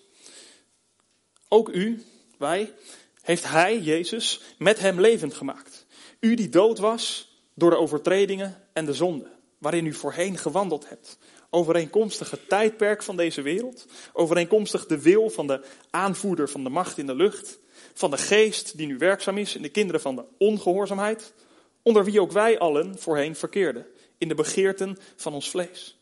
ook 1.48 1.70
u, 1.70 2.06
wij, 2.38 2.74
heeft 3.22 3.44
hij, 3.44 3.80
Jezus, 3.80 4.42
met 4.58 4.80
hem 4.80 5.00
levend 5.00 5.34
gemaakt. 5.34 5.86
U 6.20 6.36
die 6.36 6.50
dood 6.50 6.80
was 6.80 7.34
door 7.54 7.70
de 7.70 7.77
overtredingen 7.77 8.63
en 8.74 8.86
de 8.86 8.94
zonde, 8.94 9.27
waarin 9.58 9.86
u 9.86 9.94
voorheen 9.94 10.38
gewandeld 10.38 10.89
hebt. 10.89 11.18
Overeenkomstig 11.50 12.32
het 12.32 12.50
tijdperk 12.50 13.04
van 13.04 13.18
deze 13.18 13.42
wereld, 13.42 13.86
overeenkomstig 14.13 14.86
de 14.86 15.01
wil 15.01 15.30
van 15.30 15.48
de 15.48 15.65
aanvoerder 15.89 16.50
van 16.50 16.63
de 16.63 16.70
macht 16.70 16.98
in 16.98 17.06
de 17.06 17.15
lucht, 17.15 17.60
van 17.94 18.12
de 18.12 18.18
geest 18.18 18.77
die 18.77 18.88
nu 18.88 18.98
werkzaam 18.98 19.38
is 19.38 19.56
in 19.56 19.62
de 19.62 19.70
kinderen 19.70 20.01
van 20.01 20.15
de 20.15 20.24
ongehoorzaamheid, 20.38 21.34
onder 21.82 22.04
wie 22.04 22.22
ook 22.22 22.32
wij 22.32 22.60
allen 22.60 23.00
voorheen 23.00 23.36
verkeerden, 23.36 23.86
in 24.18 24.27
de 24.27 24.36
begeerten 24.36 24.98
van 25.15 25.34
ons 25.34 25.50
vlees. 25.50 25.98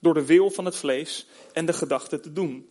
Door 0.00 0.14
de 0.14 0.24
wil 0.24 0.50
van 0.50 0.64
het 0.64 0.76
vlees 0.76 1.26
en 1.52 1.66
de 1.66 1.72
gedachten 1.72 2.22
te 2.22 2.32
doen. 2.32 2.68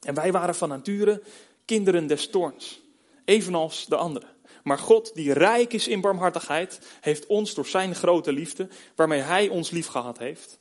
En 0.00 0.14
wij 0.14 0.32
waren 0.32 0.54
van 0.54 0.68
nature 0.68 1.22
kinderen 1.64 2.06
des 2.06 2.30
toorns 2.30 2.82
evenals 3.24 3.86
de 3.86 3.96
anderen. 3.96 4.28
Maar 4.62 4.78
God, 4.78 5.14
die 5.14 5.32
rijk 5.32 5.72
is 5.72 5.88
in 5.88 6.00
barmhartigheid, 6.00 6.78
heeft 7.00 7.26
ons 7.26 7.54
door 7.54 7.66
zijn 7.66 7.94
grote 7.94 8.32
liefde, 8.32 8.68
waarmee 8.94 9.20
hij 9.20 9.48
ons 9.48 9.70
lief 9.70 9.86
gehad 9.86 10.18
heeft, 10.18 10.58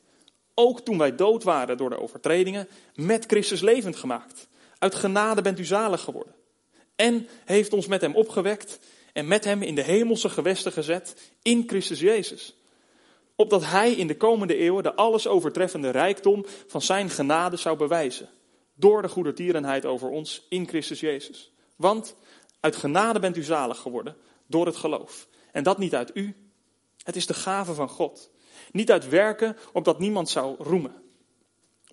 ook 0.54 0.80
toen 0.80 0.98
wij 0.98 1.16
dood 1.16 1.44
waren 1.44 1.78
door 1.78 1.90
de 1.90 2.02
overtredingen, 2.02 2.68
met 2.96 3.26
Christus 3.26 3.62
levend 3.62 3.96
gemaakt. 3.96 4.48
Uit 4.80 4.96
genade 4.96 5.42
bent 5.42 5.60
u 5.60 5.66
zalig 5.66 6.02
geworden. 6.02 6.36
En 6.96 7.28
heeft 7.46 7.74
ons 7.74 7.88
met 7.88 8.02
hem 8.02 8.16
opgewekt 8.16 8.80
en 9.14 9.28
met 9.28 9.44
hem 9.44 9.62
in 9.62 9.76
de 9.76 9.82
hemelse 9.82 10.30
gewesten 10.30 10.72
gezet 10.72 11.32
in 11.42 11.64
Christus 11.68 12.00
Jezus. 12.00 12.56
Opdat 13.36 13.66
hij 13.66 13.92
in 13.92 14.08
de 14.08 14.18
komende 14.18 14.56
eeuwen 14.56 14.84
de 14.84 14.96
alles 14.96 15.28
overtreffende 15.28 15.90
rijkdom 15.90 16.46
van 16.68 16.82
zijn 16.82 17.10
genade 17.10 17.58
zou 17.58 17.78
bewijzen. 17.78 18.30
Door 18.74 19.02
de 19.02 19.10
goedertierenheid 19.10 19.86
over 19.86 20.10
ons 20.10 20.46
in 20.50 20.68
Christus 20.68 21.00
Jezus. 21.00 21.52
Want 21.76 22.16
uit 22.60 22.76
genade 22.76 23.20
bent 23.20 23.38
u 23.38 23.44
zalig 23.44 23.80
geworden 23.80 24.16
door 24.48 24.66
het 24.66 24.76
geloof. 24.76 25.28
En 25.52 25.64
dat 25.64 25.78
niet 25.78 25.96
uit 25.96 26.12
u. 26.14 26.36
Het 27.04 27.16
is 27.16 27.26
de 27.26 27.34
gave 27.34 27.74
van 27.74 27.90
God. 27.90 28.30
Niet 28.72 28.92
uit 28.92 29.10
werken, 29.10 29.58
opdat 29.74 30.00
niemand 30.00 30.30
zou 30.30 30.56
roemen. 30.64 30.96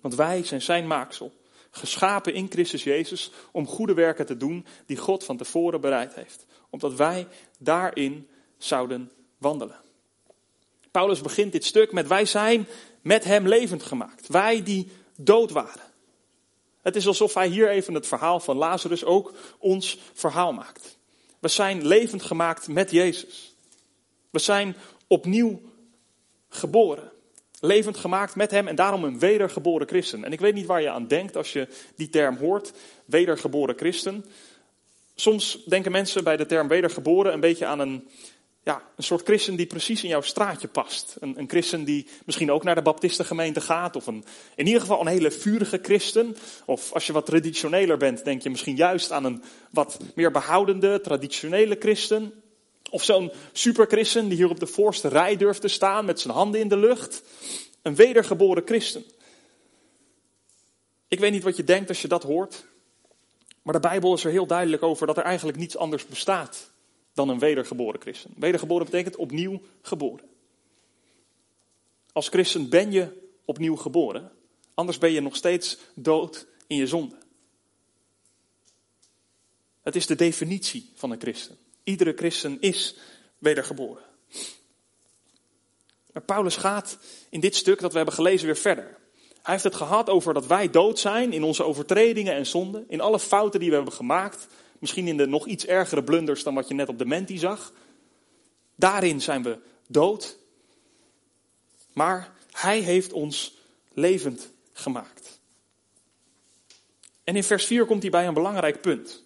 Want 0.01 0.15
wij 0.15 0.43
zijn 0.43 0.61
zijn 0.61 0.87
maaksel, 0.87 1.31
geschapen 1.71 2.33
in 2.33 2.47
Christus 2.49 2.83
Jezus 2.83 3.31
om 3.51 3.67
goede 3.67 3.93
werken 3.93 4.25
te 4.25 4.37
doen 4.37 4.65
die 4.85 4.97
God 4.97 5.23
van 5.23 5.37
tevoren 5.37 5.81
bereid 5.81 6.13
heeft. 6.13 6.45
Omdat 6.69 6.93
wij 6.93 7.27
daarin 7.59 8.27
zouden 8.57 9.11
wandelen. 9.37 9.79
Paulus 10.91 11.21
begint 11.21 11.51
dit 11.51 11.65
stuk 11.65 11.91
met 11.91 12.07
wij 12.07 12.25
zijn 12.25 12.67
met 13.01 13.23
hem 13.23 13.47
levend 13.47 13.83
gemaakt. 13.83 14.27
Wij 14.27 14.63
die 14.63 14.91
dood 15.15 15.51
waren. 15.51 15.90
Het 16.81 16.95
is 16.95 17.07
alsof 17.07 17.33
hij 17.33 17.47
hier 17.47 17.69
even 17.69 17.93
het 17.93 18.07
verhaal 18.07 18.39
van 18.39 18.57
Lazarus 18.57 19.03
ook 19.03 19.33
ons 19.57 19.99
verhaal 20.13 20.53
maakt. 20.53 20.97
We 21.39 21.47
zijn 21.47 21.87
levend 21.87 22.23
gemaakt 22.23 22.67
met 22.67 22.91
Jezus. 22.91 23.55
We 24.29 24.39
zijn 24.39 24.75
opnieuw 25.07 25.61
geboren. 26.49 27.11
Levend 27.59 27.97
gemaakt 27.97 28.35
met 28.35 28.51
hem 28.51 28.67
en 28.67 28.75
daarom 28.75 29.03
een 29.03 29.19
wedergeboren 29.19 29.87
christen. 29.87 30.23
En 30.23 30.31
ik 30.31 30.39
weet 30.39 30.53
niet 30.53 30.65
waar 30.65 30.81
je 30.81 30.89
aan 30.89 31.07
denkt 31.07 31.35
als 31.35 31.53
je 31.53 31.67
die 31.95 32.09
term 32.09 32.37
hoort, 32.37 32.73
wedergeboren 33.05 33.77
christen. 33.77 34.25
Soms 35.15 35.63
denken 35.65 35.91
mensen 35.91 36.23
bij 36.23 36.37
de 36.37 36.45
term 36.45 36.67
wedergeboren 36.67 37.33
een 37.33 37.39
beetje 37.39 37.65
aan 37.65 37.79
een 37.79 38.07
ja, 38.63 38.83
een 38.95 39.03
soort 39.03 39.23
christen 39.23 39.55
die 39.55 39.65
precies 39.65 40.03
in 40.03 40.09
jouw 40.09 40.21
straatje 40.21 40.67
past. 40.67 41.15
Een, 41.19 41.39
een 41.39 41.49
christen 41.49 41.83
die 41.83 42.07
misschien 42.25 42.51
ook 42.51 42.63
naar 42.63 42.75
de 42.75 42.81
baptistengemeente 42.81 43.61
gaat. 43.61 43.95
Of 43.95 44.07
een, 44.07 44.23
in 44.55 44.65
ieder 44.65 44.81
geval 44.81 45.01
een 45.01 45.07
hele 45.07 45.31
vurige 45.31 45.79
christen. 45.81 46.37
Of 46.65 46.93
als 46.93 47.07
je 47.07 47.13
wat 47.13 47.25
traditioneler 47.25 47.97
bent, 47.97 48.23
denk 48.23 48.41
je 48.41 48.49
misschien 48.49 48.75
juist 48.75 49.11
aan 49.11 49.23
een 49.23 49.43
wat 49.71 49.99
meer 50.15 50.31
behoudende, 50.31 51.01
traditionele 51.01 51.75
christen. 51.79 52.33
Of 52.89 53.03
zo'n 53.03 53.31
superchristen 53.51 54.27
die 54.27 54.37
hier 54.37 54.49
op 54.49 54.59
de 54.59 54.67
voorste 54.67 55.07
rij 55.07 55.37
durft 55.37 55.61
te 55.61 55.67
staan 55.67 56.05
met 56.05 56.19
zijn 56.19 56.33
handen 56.33 56.61
in 56.61 56.67
de 56.67 56.77
lucht. 56.77 57.23
Een 57.81 57.95
wedergeboren 57.95 58.63
christen. 58.65 59.03
Ik 61.07 61.19
weet 61.19 61.31
niet 61.31 61.43
wat 61.43 61.57
je 61.57 61.63
denkt 61.63 61.89
als 61.89 62.01
je 62.01 62.07
dat 62.07 62.23
hoort. 62.23 62.65
Maar 63.61 63.73
de 63.73 63.79
Bijbel 63.79 64.13
is 64.13 64.23
er 64.23 64.31
heel 64.31 64.47
duidelijk 64.47 64.83
over 64.83 65.07
dat 65.07 65.17
er 65.17 65.23
eigenlijk 65.23 65.57
niets 65.57 65.77
anders 65.77 66.05
bestaat 66.05 66.70
dan 67.13 67.29
een 67.29 67.39
wedergeboren 67.39 68.01
christen. 68.01 68.33
Wedergeboren 68.35 68.85
betekent 68.85 69.15
opnieuw 69.15 69.61
geboren. 69.81 70.29
Als 72.11 72.27
christen 72.27 72.69
ben 72.69 72.91
je 72.91 73.29
opnieuw 73.45 73.75
geboren, 73.75 74.31
anders 74.73 74.97
ben 74.97 75.11
je 75.11 75.21
nog 75.21 75.35
steeds 75.35 75.77
dood 75.95 76.47
in 76.67 76.77
je 76.77 76.87
zonde. 76.87 77.15
Het 79.81 79.95
is 79.95 80.05
de 80.05 80.15
definitie 80.15 80.91
van 80.95 81.11
een 81.11 81.19
christen. 81.19 81.57
Iedere 81.83 82.13
christen 82.15 82.57
is 82.59 82.95
wedergeboren. 83.37 84.03
Maar 86.13 86.23
Paulus 86.23 86.55
gaat 86.55 86.97
in 87.29 87.39
dit 87.39 87.55
stuk 87.55 87.79
dat 87.79 87.91
we 87.91 87.97
hebben 87.97 88.15
gelezen 88.15 88.45
weer 88.45 88.57
verder. 88.57 88.97
Hij 89.41 89.53
heeft 89.53 89.63
het 89.63 89.75
gehad 89.75 90.09
over 90.09 90.33
dat 90.33 90.47
wij 90.47 90.69
dood 90.69 90.99
zijn 90.99 91.33
in 91.33 91.43
onze 91.43 91.63
overtredingen 91.63 92.33
en 92.33 92.45
zonden, 92.45 92.85
in 92.87 93.01
alle 93.01 93.19
fouten 93.19 93.59
die 93.59 93.69
we 93.69 93.75
hebben 93.75 93.93
gemaakt, 93.93 94.47
Misschien 94.81 95.07
in 95.07 95.17
de 95.17 95.25
nog 95.25 95.47
iets 95.47 95.65
ergere 95.65 96.03
blunders 96.03 96.43
dan 96.43 96.53
wat 96.53 96.67
je 96.67 96.73
net 96.73 96.89
op 96.89 96.97
de 96.97 97.05
menti 97.05 97.37
zag. 97.37 97.73
Daarin 98.75 99.21
zijn 99.21 99.43
we 99.43 99.57
dood. 99.87 100.37
Maar 101.93 102.33
hij 102.51 102.79
heeft 102.79 103.13
ons 103.13 103.57
levend 103.93 104.49
gemaakt. 104.73 105.39
En 107.23 107.35
in 107.35 107.43
vers 107.43 107.65
4 107.65 107.85
komt 107.85 108.01
hij 108.01 108.11
bij 108.11 108.27
een 108.27 108.33
belangrijk 108.33 108.81
punt. 108.81 109.23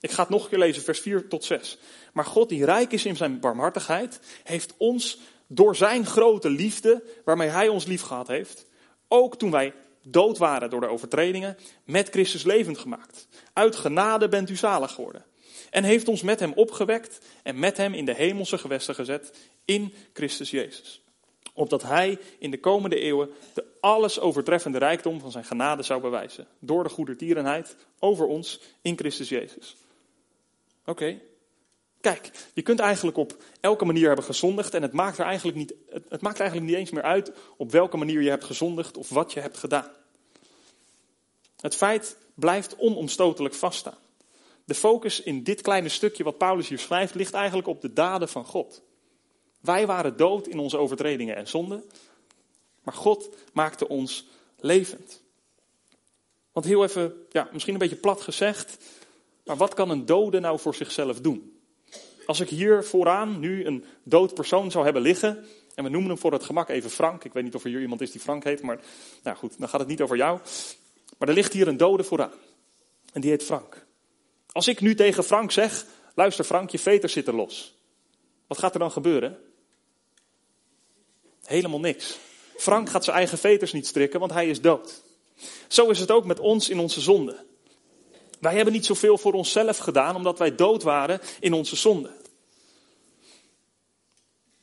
Ik 0.00 0.10
ga 0.10 0.22
het 0.22 0.30
nog 0.30 0.42
een 0.42 0.48
keer 0.48 0.58
lezen, 0.58 0.82
vers 0.82 1.00
4 1.00 1.28
tot 1.28 1.44
6. 1.44 1.78
Maar 2.12 2.24
God, 2.24 2.48
die 2.48 2.64
rijk 2.64 2.92
is 2.92 3.04
in 3.04 3.16
zijn 3.16 3.40
barmhartigheid, 3.40 4.20
heeft 4.42 4.74
ons 4.76 5.18
door 5.46 5.76
zijn 5.76 6.06
grote 6.06 6.50
liefde, 6.50 7.02
waarmee 7.24 7.48
hij 7.48 7.68
ons 7.68 7.84
lief 7.84 8.02
gehad 8.02 8.28
heeft, 8.28 8.66
ook 9.08 9.38
toen 9.38 9.50
wij 9.50 9.74
dood 10.02 10.38
waren 10.38 10.70
door 10.70 10.80
de 10.80 10.86
overtredingen, 10.86 11.56
met 11.84 12.08
Christus 12.08 12.42
levend 12.42 12.78
gemaakt. 12.78 13.28
Uit 13.52 13.76
genade 13.76 14.28
bent 14.28 14.50
u 14.50 14.56
zalig 14.56 14.92
geworden. 14.92 15.24
En 15.70 15.84
heeft 15.84 16.08
ons 16.08 16.22
met 16.22 16.40
hem 16.40 16.52
opgewekt 16.52 17.20
en 17.42 17.58
met 17.58 17.76
hem 17.76 17.94
in 17.94 18.04
de 18.04 18.14
hemelse 18.14 18.58
gewesten 18.58 18.94
gezet 18.94 19.50
in 19.64 19.94
Christus 20.12 20.50
Jezus. 20.50 21.02
Opdat 21.54 21.82
hij 21.82 22.18
in 22.38 22.50
de 22.50 22.60
komende 22.60 23.00
eeuwen 23.00 23.30
de 23.54 23.64
alles 23.80 24.20
overtreffende 24.20 24.78
rijkdom 24.78 25.20
van 25.20 25.30
zijn 25.30 25.44
genade 25.44 25.82
zou 25.82 26.00
bewijzen. 26.00 26.46
Door 26.58 26.82
de 26.82 26.88
goedertierenheid 26.88 27.76
over 27.98 28.26
ons 28.26 28.60
in 28.82 28.98
Christus 28.98 29.28
Jezus. 29.28 29.76
Oké. 30.84 31.20
Kijk, 32.02 32.30
je 32.54 32.62
kunt 32.62 32.78
eigenlijk 32.78 33.16
op 33.16 33.36
elke 33.60 33.84
manier 33.84 34.06
hebben 34.06 34.24
gezondigd 34.24 34.74
en 34.74 34.82
het 34.82 34.92
maakt, 34.92 35.18
er 35.18 35.24
eigenlijk 35.24 35.56
niet, 35.56 35.74
het 36.08 36.20
maakt 36.20 36.40
eigenlijk 36.40 36.70
niet 36.70 36.78
eens 36.78 36.90
meer 36.90 37.02
uit 37.02 37.32
op 37.56 37.70
welke 37.70 37.96
manier 37.96 38.22
je 38.22 38.28
hebt 38.28 38.44
gezondigd 38.44 38.96
of 38.96 39.08
wat 39.08 39.32
je 39.32 39.40
hebt 39.40 39.58
gedaan. 39.58 39.90
Het 41.60 41.76
feit 41.76 42.16
blijft 42.34 42.76
onomstotelijk 42.76 43.54
vaststaan. 43.54 43.98
De 44.64 44.74
focus 44.74 45.22
in 45.22 45.42
dit 45.42 45.60
kleine 45.60 45.88
stukje 45.88 46.24
wat 46.24 46.38
Paulus 46.38 46.68
hier 46.68 46.78
schrijft 46.78 47.14
ligt 47.14 47.34
eigenlijk 47.34 47.68
op 47.68 47.80
de 47.80 47.92
daden 47.92 48.28
van 48.28 48.44
God. 48.44 48.82
Wij 49.60 49.86
waren 49.86 50.16
dood 50.16 50.46
in 50.46 50.58
onze 50.58 50.78
overtredingen 50.78 51.36
en 51.36 51.48
zonden, 51.48 51.84
maar 52.82 52.94
God 52.94 53.28
maakte 53.52 53.88
ons 53.88 54.26
levend. 54.56 55.22
Want 56.52 56.66
heel 56.66 56.84
even, 56.84 57.26
ja, 57.30 57.48
misschien 57.52 57.72
een 57.72 57.80
beetje 57.80 57.96
plat 57.96 58.20
gezegd, 58.20 58.76
Maar 59.44 59.56
wat 59.56 59.74
kan 59.74 59.90
een 59.90 60.06
dode 60.06 60.40
nou 60.40 60.58
voor 60.58 60.74
zichzelf 60.74 61.20
doen? 61.20 61.61
Als 62.26 62.40
ik 62.40 62.48
hier 62.48 62.84
vooraan 62.84 63.38
nu 63.38 63.64
een 63.64 63.84
dood 64.02 64.34
persoon 64.34 64.70
zou 64.70 64.84
hebben 64.84 65.02
liggen, 65.02 65.46
en 65.74 65.84
we 65.84 65.90
noemen 65.90 66.10
hem 66.10 66.18
voor 66.18 66.32
het 66.32 66.44
gemak 66.44 66.68
even 66.68 66.90
Frank. 66.90 67.24
Ik 67.24 67.32
weet 67.32 67.44
niet 67.44 67.54
of 67.54 67.64
er 67.64 67.70
hier 67.70 67.80
iemand 67.80 68.00
is 68.00 68.10
die 68.10 68.20
Frank 68.20 68.44
heet, 68.44 68.62
maar 68.62 68.80
nou 69.22 69.36
goed, 69.36 69.58
dan 69.58 69.68
gaat 69.68 69.80
het 69.80 69.88
niet 69.88 70.00
over 70.00 70.16
jou. 70.16 70.38
Maar 71.18 71.28
er 71.28 71.34
ligt 71.34 71.52
hier 71.52 71.68
een 71.68 71.76
dode 71.76 72.04
vooraan. 72.04 72.32
En 73.12 73.20
die 73.20 73.30
heet 73.30 73.42
Frank. 73.42 73.86
Als 74.52 74.68
ik 74.68 74.80
nu 74.80 74.94
tegen 74.94 75.24
Frank 75.24 75.50
zeg, 75.50 75.86
luister 76.14 76.44
Frank, 76.44 76.70
je 76.70 76.78
veters 76.78 77.12
zitten 77.12 77.34
los. 77.34 77.74
Wat 78.46 78.58
gaat 78.58 78.72
er 78.74 78.80
dan 78.80 78.90
gebeuren? 78.90 79.38
Helemaal 81.44 81.80
niks. 81.80 82.18
Frank 82.56 82.88
gaat 82.88 83.04
zijn 83.04 83.16
eigen 83.16 83.38
veters 83.38 83.72
niet 83.72 83.86
strikken, 83.86 84.20
want 84.20 84.32
hij 84.32 84.48
is 84.48 84.60
dood. 84.60 85.02
Zo 85.68 85.88
is 85.88 85.98
het 85.98 86.10
ook 86.10 86.24
met 86.24 86.40
ons 86.40 86.68
in 86.68 86.78
onze 86.78 87.00
zonde. 87.00 87.44
Wij 88.42 88.54
hebben 88.54 88.72
niet 88.72 88.86
zoveel 88.86 89.18
voor 89.18 89.32
onszelf 89.32 89.78
gedaan, 89.78 90.16
omdat 90.16 90.38
wij 90.38 90.54
dood 90.54 90.82
waren 90.82 91.20
in 91.40 91.52
onze 91.52 91.76
zonde. 91.76 92.10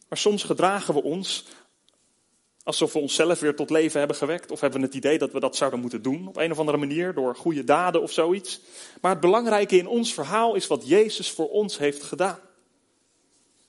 Maar 0.09 0.17
soms 0.17 0.43
gedragen 0.43 0.93
we 0.93 1.03
ons 1.03 1.45
alsof 2.63 2.93
we 2.93 2.99
onszelf 2.99 3.39
weer 3.39 3.55
tot 3.55 3.69
leven 3.69 3.99
hebben 3.99 4.17
gewekt. 4.17 4.51
Of 4.51 4.59
hebben 4.59 4.79
we 4.79 4.85
het 4.85 4.95
idee 4.95 5.17
dat 5.17 5.31
we 5.31 5.39
dat 5.39 5.55
zouden 5.55 5.79
moeten 5.79 6.01
doen 6.01 6.27
op 6.27 6.37
een 6.37 6.51
of 6.51 6.59
andere 6.59 6.77
manier, 6.77 7.13
door 7.13 7.35
goede 7.35 7.63
daden 7.63 8.01
of 8.01 8.11
zoiets. 8.11 8.59
Maar 9.01 9.11
het 9.11 9.19
belangrijke 9.19 9.77
in 9.77 9.87
ons 9.87 10.13
verhaal 10.13 10.55
is 10.55 10.67
wat 10.67 10.87
Jezus 10.87 11.31
voor 11.31 11.49
ons 11.49 11.77
heeft 11.77 12.03
gedaan. 12.03 12.39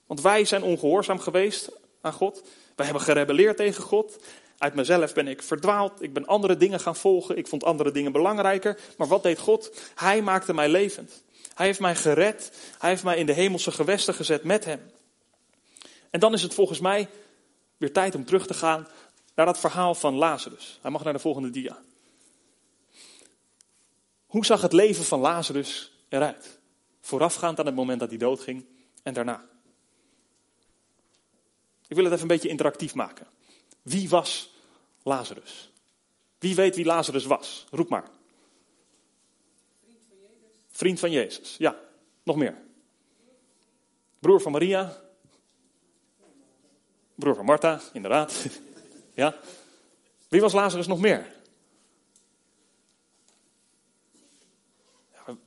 Want 0.05 0.21
wij 0.21 0.45
zijn 0.45 0.63
ongehoorzaam 0.63 1.19
geweest 1.19 1.69
aan 2.01 2.13
God. 2.13 2.41
Wij 2.75 2.85
hebben 2.85 3.03
gerebelleerd 3.03 3.57
tegen 3.57 3.83
God. 3.83 4.17
Uit 4.61 4.73
mezelf 4.73 5.13
ben 5.13 5.27
ik 5.27 5.41
verdwaald. 5.41 6.01
Ik 6.01 6.13
ben 6.13 6.25
andere 6.25 6.57
dingen 6.57 6.79
gaan 6.79 6.95
volgen. 6.95 7.37
Ik 7.37 7.47
vond 7.47 7.63
andere 7.63 7.91
dingen 7.91 8.11
belangrijker. 8.11 8.79
Maar 8.97 9.07
wat 9.07 9.23
deed 9.23 9.39
God? 9.39 9.71
Hij 9.95 10.21
maakte 10.21 10.53
mij 10.53 10.69
levend. 10.69 11.23
Hij 11.53 11.65
heeft 11.65 11.79
mij 11.79 11.95
gered. 11.95 12.51
Hij 12.79 12.89
heeft 12.89 13.03
mij 13.03 13.17
in 13.17 13.25
de 13.25 13.33
hemelse 13.33 13.71
gewesten 13.71 14.13
gezet 14.13 14.43
met 14.43 14.65
hem. 14.65 14.91
En 16.09 16.19
dan 16.19 16.33
is 16.33 16.41
het 16.41 16.53
volgens 16.53 16.79
mij 16.79 17.09
weer 17.77 17.93
tijd 17.93 18.15
om 18.15 18.25
terug 18.25 18.47
te 18.47 18.53
gaan 18.53 18.87
naar 19.35 19.45
dat 19.45 19.59
verhaal 19.59 19.95
van 19.95 20.15
Lazarus. 20.15 20.79
Hij 20.81 20.91
mag 20.91 21.03
naar 21.03 21.13
de 21.13 21.19
volgende 21.19 21.49
dia. 21.49 21.77
Hoe 24.25 24.45
zag 24.45 24.61
het 24.61 24.73
leven 24.73 25.03
van 25.03 25.19
Lazarus 25.19 25.91
eruit? 26.09 26.59
Voorafgaand 27.01 27.59
aan 27.59 27.65
het 27.65 27.75
moment 27.75 27.99
dat 27.99 28.09
hij 28.09 28.17
doodging 28.17 28.65
en 29.03 29.13
daarna. 29.13 29.45
Ik 31.87 31.95
wil 31.95 32.03
het 32.03 32.13
even 32.13 32.21
een 32.21 32.35
beetje 32.35 32.49
interactief 32.49 32.93
maken. 32.93 33.27
Wie 33.81 34.09
was 34.09 34.50
Lazarus? 35.03 35.71
Wie 36.39 36.55
weet 36.55 36.75
wie 36.75 36.85
Lazarus 36.85 37.25
was? 37.25 37.65
Roep 37.69 37.89
maar. 37.89 38.09
Vriend 39.81 39.99
van 40.07 40.17
Jezus. 40.19 40.77
Vriend 40.77 40.99
van 40.99 41.11
Jezus, 41.11 41.55
ja. 41.57 41.79
Nog 42.23 42.35
meer. 42.35 42.57
Broer 44.19 44.41
van 44.41 44.51
Maria. 44.51 45.01
Broer 47.15 47.35
van 47.35 47.45
Martha, 47.45 47.81
inderdaad. 47.93 48.45
ja. 49.13 49.35
Wie 50.27 50.41
was 50.41 50.53
Lazarus 50.53 50.87
nog 50.87 50.99
meer? 50.99 51.39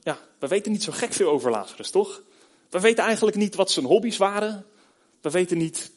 Ja, 0.03 0.19
we 0.39 0.47
weten 0.47 0.71
niet 0.71 0.83
zo 0.83 0.91
gek 0.91 1.13
veel 1.13 1.29
over 1.29 1.51
Lazarus, 1.51 1.91
toch? 1.91 2.21
We 2.69 2.79
weten 2.79 3.03
eigenlijk 3.03 3.37
niet 3.37 3.55
wat 3.55 3.71
zijn 3.71 3.85
hobby's 3.85 4.17
waren. 4.17 4.65
We 5.21 5.29
weten 5.29 5.57
niet, 5.57 5.91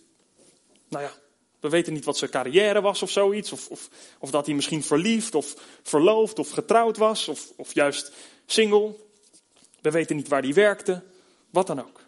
nou 0.89 1.05
ja, 1.05 1.13
we 1.61 1.69
weten 1.69 1.93
niet 1.93 2.05
wat 2.05 2.17
zijn 2.17 2.31
carrière 2.31 2.81
was 2.81 3.03
of 3.03 3.11
zoiets. 3.11 3.53
Of, 3.53 3.69
of, 3.69 3.89
of 4.19 4.31
dat 4.31 4.47
hij 4.47 4.55
misschien 4.55 4.83
verliefd 4.83 5.35
of 5.35 5.55
verloofd 5.83 6.39
of 6.39 6.51
getrouwd 6.51 6.97
was. 6.97 7.29
Of, 7.29 7.53
of 7.57 7.75
juist 7.75 8.13
single. 8.47 8.97
We 9.81 9.91
weten 9.91 10.17
niet 10.17 10.29
waar 10.29 10.43
hij 10.43 10.55
werkte. 10.55 11.03
Wat 11.51 11.67
dan 11.67 11.81
ook. 11.81 12.01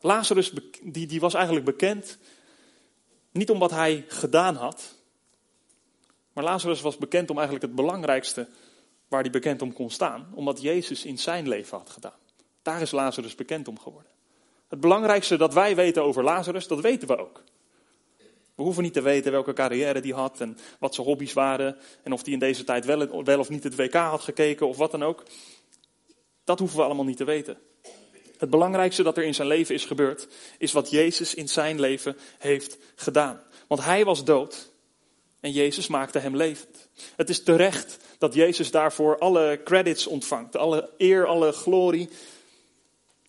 Lazarus 0.00 0.52
die, 0.82 1.06
die 1.06 1.20
was 1.20 1.34
eigenlijk 1.34 1.64
bekend. 1.64 2.18
Niet 3.32 3.50
om 3.50 3.58
wat 3.58 3.70
hij 3.70 4.04
gedaan 4.08 4.54
had. 4.54 4.94
Maar 6.32 6.44
Lazarus 6.44 6.80
was 6.80 6.96
bekend 6.96 7.30
om 7.30 7.36
eigenlijk 7.36 7.66
het 7.66 7.74
belangrijkste 7.74 8.48
waar 9.08 9.20
hij 9.20 9.30
bekend 9.30 9.62
om 9.62 9.72
kon 9.72 9.90
staan. 9.90 10.32
Omdat 10.34 10.60
Jezus 10.60 11.04
in 11.04 11.18
zijn 11.18 11.48
leven 11.48 11.78
had 11.78 11.90
gedaan. 11.90 12.18
Daar 12.62 12.80
is 12.80 12.90
Lazarus 12.90 13.34
bekend 13.34 13.68
om 13.68 13.78
geworden. 13.78 14.10
Het 14.68 14.80
belangrijkste 14.80 15.36
dat 15.36 15.54
wij 15.54 15.76
weten 15.76 16.02
over 16.02 16.24
Lazarus, 16.24 16.66
dat 16.66 16.80
weten 16.80 17.08
we 17.08 17.16
ook. 17.16 17.42
We 18.56 18.62
hoeven 18.62 18.82
niet 18.82 18.92
te 18.92 19.02
weten 19.02 19.32
welke 19.32 19.52
carrière 19.52 20.00
die 20.00 20.14
had 20.14 20.40
en 20.40 20.58
wat 20.78 20.94
zijn 20.94 21.06
hobby's 21.06 21.32
waren. 21.32 21.76
En 22.02 22.12
of 22.12 22.24
hij 22.24 22.32
in 22.32 22.38
deze 22.38 22.64
tijd 22.64 22.84
wel, 22.84 23.24
wel 23.24 23.38
of 23.38 23.48
niet 23.48 23.64
het 23.64 23.76
WK 23.76 23.94
had 23.94 24.20
gekeken 24.20 24.68
of 24.68 24.76
wat 24.76 24.90
dan 24.90 25.04
ook. 25.04 25.22
Dat 26.44 26.58
hoeven 26.58 26.78
we 26.78 26.84
allemaal 26.84 27.04
niet 27.04 27.16
te 27.16 27.24
weten. 27.24 27.58
Het 28.38 28.50
belangrijkste 28.50 29.02
dat 29.02 29.16
er 29.16 29.24
in 29.24 29.34
zijn 29.34 29.48
leven 29.48 29.74
is 29.74 29.84
gebeurd, 29.84 30.28
is 30.58 30.72
wat 30.72 30.90
Jezus 30.90 31.34
in 31.34 31.48
zijn 31.48 31.80
leven 31.80 32.16
heeft 32.38 32.78
gedaan. 32.94 33.42
Want 33.66 33.84
hij 33.84 34.04
was 34.04 34.24
dood 34.24 34.70
en 35.40 35.50
Jezus 35.50 35.86
maakte 35.86 36.18
hem 36.18 36.36
levend. 36.36 36.88
Het 37.16 37.28
is 37.28 37.42
terecht 37.42 37.98
dat 38.18 38.34
Jezus 38.34 38.70
daarvoor 38.70 39.18
alle 39.18 39.60
credits 39.64 40.06
ontvangt, 40.06 40.56
alle 40.56 40.90
eer, 40.96 41.26
alle 41.26 41.52
glorie. 41.52 42.08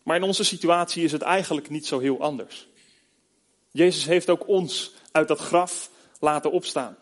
Maar 0.04 0.16
in 0.16 0.24
onze 0.24 0.44
situatie 0.44 1.04
is 1.04 1.12
het 1.12 1.22
eigenlijk 1.22 1.70
niet 1.70 1.86
zo 1.86 2.00
heel 2.00 2.22
anders. 2.22 2.68
Jezus 3.72 4.06
heeft 4.06 4.30
ook 4.30 4.48
ons 4.48 4.94
uit 5.12 5.28
dat 5.28 5.40
graf 5.40 5.90
laten 6.20 6.52
opstaan. 6.52 6.98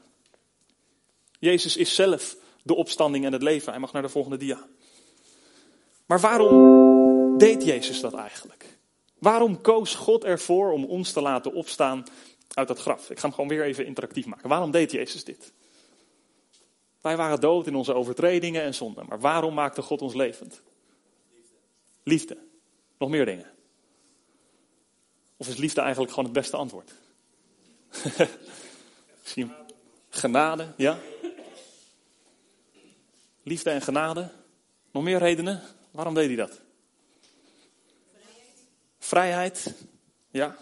Jezus 1.39 1.77
is 1.77 1.95
zelf 1.95 2.35
de 2.63 2.75
opstanding 2.75 3.25
en 3.25 3.33
het 3.33 3.41
leven. 3.41 3.71
Hij 3.71 3.81
mag 3.81 3.91
naar 3.93 4.01
de 4.01 4.09
volgende 4.09 4.37
dia. 4.37 4.67
Maar 6.05 6.19
waarom 6.19 7.37
deed 7.37 7.63
Jezus 7.63 7.99
dat 7.99 8.13
eigenlijk? 8.13 8.77
Waarom 9.19 9.61
koos 9.61 9.95
God 9.95 10.23
ervoor 10.23 10.71
om 10.71 10.85
ons 10.85 11.11
te 11.11 11.21
laten 11.21 11.53
opstaan 11.53 12.03
uit 12.53 12.67
dat 12.67 12.79
graf? 12.79 13.09
Ik 13.09 13.19
ga 13.19 13.25
hem 13.25 13.33
gewoon 13.33 13.49
weer 13.49 13.63
even 13.63 13.85
interactief 13.85 14.25
maken. 14.25 14.49
Waarom 14.49 14.71
deed 14.71 14.91
Jezus 14.91 15.23
dit? 15.23 15.53
Wij 17.01 17.17
waren 17.17 17.39
dood 17.39 17.67
in 17.67 17.75
onze 17.75 17.93
overtredingen 17.93 18.61
en 18.61 18.73
zonden. 18.73 19.05
Maar 19.05 19.19
waarom 19.19 19.53
maakte 19.53 19.81
God 19.81 20.01
ons 20.01 20.13
levend? 20.13 20.61
Liefde. 22.03 22.37
Nog 22.97 23.09
meer 23.09 23.25
dingen. 23.25 23.54
Of 25.37 25.47
is 25.47 25.57
liefde 25.57 25.81
eigenlijk 25.81 26.11
gewoon 26.13 26.25
het 26.25 26.39
beste 26.39 26.57
antwoord? 26.57 26.91
genade, 30.09 30.73
ja. 30.77 30.99
Liefde 33.43 33.69
en 33.69 33.81
genade. 33.81 34.31
Nog 34.91 35.03
meer 35.03 35.17
redenen? 35.17 35.61
Waarom 35.91 36.13
deed 36.13 36.27
hij 36.27 36.35
dat? 36.35 36.59
Vrijheid, 38.99 39.73
ja. 40.31 40.57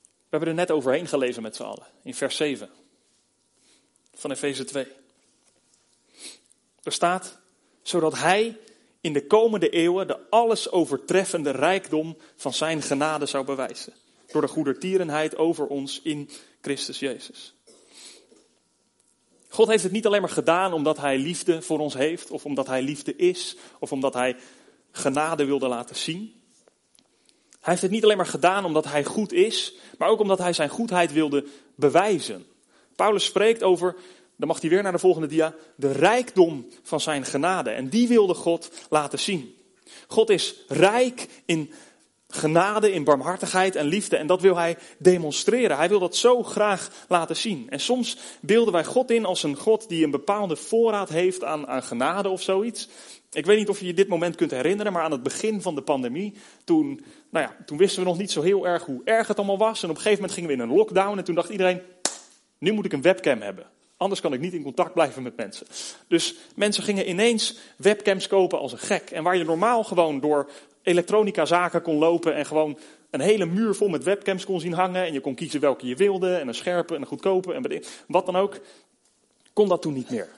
We 0.00 0.32
hebben 0.36 0.48
er 0.48 0.54
net 0.54 0.70
overheen 0.70 1.06
gelezen 1.06 1.42
met 1.42 1.56
z'n 1.56 1.62
allen, 1.62 1.86
in 2.02 2.14
vers 2.14 2.36
7 2.36 2.70
van 4.14 4.30
Efeze 4.30 4.64
2. 4.64 4.86
Er 6.82 6.92
staat, 6.92 7.38
zodat 7.82 8.18
hij 8.18 8.58
in 9.00 9.12
de 9.12 9.26
komende 9.26 9.68
eeuwen 9.68 10.06
de 10.06 10.30
alles 10.30 10.70
overtreffende 10.70 11.50
rijkdom 11.50 12.16
van 12.36 12.52
zijn 12.52 12.82
genade 12.82 13.26
zou 13.26 13.44
bewijzen. 13.44 13.92
Door 14.26 14.40
de 14.40 14.48
goedertierenheid 14.48 15.36
over 15.36 15.66
ons 15.66 16.00
in 16.02 16.30
Christus 16.60 16.98
Jezus. 16.98 17.54
God 19.48 19.68
heeft 19.68 19.82
het 19.82 19.92
niet 19.92 20.06
alleen 20.06 20.20
maar 20.20 20.30
gedaan 20.30 20.72
omdat 20.72 20.98
hij 20.98 21.18
liefde 21.18 21.62
voor 21.62 21.78
ons 21.78 21.94
heeft, 21.94 22.30
of 22.30 22.44
omdat 22.44 22.66
hij 22.66 22.82
liefde 22.82 23.16
is, 23.16 23.56
of 23.78 23.92
omdat 23.92 24.14
hij 24.14 24.36
genade 24.90 25.44
wilde 25.44 25.68
laten 25.68 25.96
zien. 25.96 26.34
Hij 27.50 27.74
heeft 27.74 27.82
het 27.82 27.90
niet 27.90 28.04
alleen 28.04 28.16
maar 28.16 28.26
gedaan 28.26 28.64
omdat 28.64 28.84
hij 28.84 29.04
goed 29.04 29.32
is, 29.32 29.74
maar 29.98 30.08
ook 30.08 30.20
omdat 30.20 30.38
hij 30.38 30.52
zijn 30.52 30.68
goedheid 30.68 31.12
wilde 31.12 31.46
bewijzen. 31.74 32.46
Paulus 32.96 33.24
spreekt 33.24 33.62
over, 33.62 33.96
dan 34.36 34.48
mag 34.48 34.60
hij 34.60 34.70
weer 34.70 34.82
naar 34.82 34.92
de 34.92 34.98
volgende 34.98 35.28
dia, 35.28 35.54
de 35.76 35.92
rijkdom 35.92 36.66
van 36.82 37.00
zijn 37.00 37.24
genade. 37.24 37.70
En 37.70 37.88
die 37.88 38.08
wilde 38.08 38.34
God 38.34 38.70
laten 38.90 39.18
zien. 39.18 39.54
God 40.06 40.30
is 40.30 40.54
rijk 40.68 41.28
in 41.44 41.72
genade, 42.28 42.92
in 42.92 43.04
barmhartigheid 43.04 43.76
en 43.76 43.86
liefde. 43.86 44.16
En 44.16 44.26
dat 44.26 44.40
wil 44.40 44.56
hij 44.56 44.76
demonstreren. 44.98 45.76
Hij 45.76 45.88
wil 45.88 45.98
dat 45.98 46.16
zo 46.16 46.42
graag 46.42 46.90
laten 47.08 47.36
zien. 47.36 47.70
En 47.70 47.80
soms 47.80 48.16
beelden 48.40 48.72
wij 48.72 48.84
God 48.84 49.10
in 49.10 49.24
als 49.24 49.42
een 49.42 49.56
God 49.56 49.88
die 49.88 50.04
een 50.04 50.10
bepaalde 50.10 50.56
voorraad 50.56 51.08
heeft 51.08 51.44
aan, 51.44 51.66
aan 51.66 51.82
genade 51.82 52.28
of 52.28 52.42
zoiets. 52.42 52.88
Ik 53.32 53.46
weet 53.46 53.58
niet 53.58 53.68
of 53.68 53.80
je 53.80 53.86
je 53.86 53.94
dit 53.94 54.08
moment 54.08 54.36
kunt 54.36 54.50
herinneren, 54.50 54.92
maar 54.92 55.02
aan 55.02 55.12
het 55.12 55.22
begin 55.22 55.62
van 55.62 55.74
de 55.74 55.82
pandemie, 55.82 56.34
toen, 56.64 57.04
nou 57.30 57.46
ja, 57.46 57.56
toen 57.66 57.78
wisten 57.78 58.02
we 58.02 58.08
nog 58.08 58.18
niet 58.18 58.30
zo 58.30 58.42
heel 58.42 58.66
erg 58.66 58.84
hoe 58.84 59.00
erg 59.04 59.28
het 59.28 59.36
allemaal 59.36 59.58
was. 59.58 59.82
En 59.82 59.90
op 59.90 59.96
een 59.96 60.02
gegeven 60.02 60.20
moment 60.20 60.32
gingen 60.32 60.50
we 60.50 60.62
in 60.62 60.70
een 60.70 60.76
lockdown 60.76 61.18
en 61.18 61.24
toen 61.24 61.34
dacht 61.34 61.48
iedereen, 61.48 61.80
nu 62.58 62.72
moet 62.72 62.84
ik 62.84 62.92
een 62.92 63.02
webcam 63.02 63.40
hebben. 63.40 63.66
Anders 63.96 64.20
kan 64.20 64.32
ik 64.32 64.40
niet 64.40 64.52
in 64.52 64.62
contact 64.62 64.92
blijven 64.92 65.22
met 65.22 65.36
mensen. 65.36 65.66
Dus 66.08 66.34
mensen 66.54 66.82
gingen 66.82 67.08
ineens 67.08 67.58
webcams 67.76 68.26
kopen 68.26 68.58
als 68.58 68.72
een 68.72 68.78
gek. 68.78 69.10
En 69.10 69.22
waar 69.22 69.36
je 69.36 69.44
normaal 69.44 69.84
gewoon 69.84 70.20
door 70.20 70.50
elektronica 70.82 71.44
zaken 71.44 71.82
kon 71.82 71.96
lopen 71.96 72.34
en 72.34 72.46
gewoon 72.46 72.78
een 73.10 73.20
hele 73.20 73.46
muur 73.46 73.74
vol 73.74 73.88
met 73.88 74.04
webcams 74.04 74.44
kon 74.44 74.60
zien 74.60 74.72
hangen. 74.72 75.04
En 75.04 75.12
je 75.12 75.20
kon 75.20 75.34
kiezen 75.34 75.60
welke 75.60 75.86
je 75.86 75.96
wilde 75.96 76.36
en 76.36 76.48
een 76.48 76.54
scherpe 76.54 76.94
en 76.94 77.00
een 77.00 77.06
goedkope 77.06 77.52
en 77.54 77.82
wat 78.06 78.26
dan 78.26 78.36
ook. 78.36 78.58
Kon 79.52 79.68
dat 79.68 79.82
toen 79.82 79.94
niet 79.94 80.10
meer. 80.10 80.28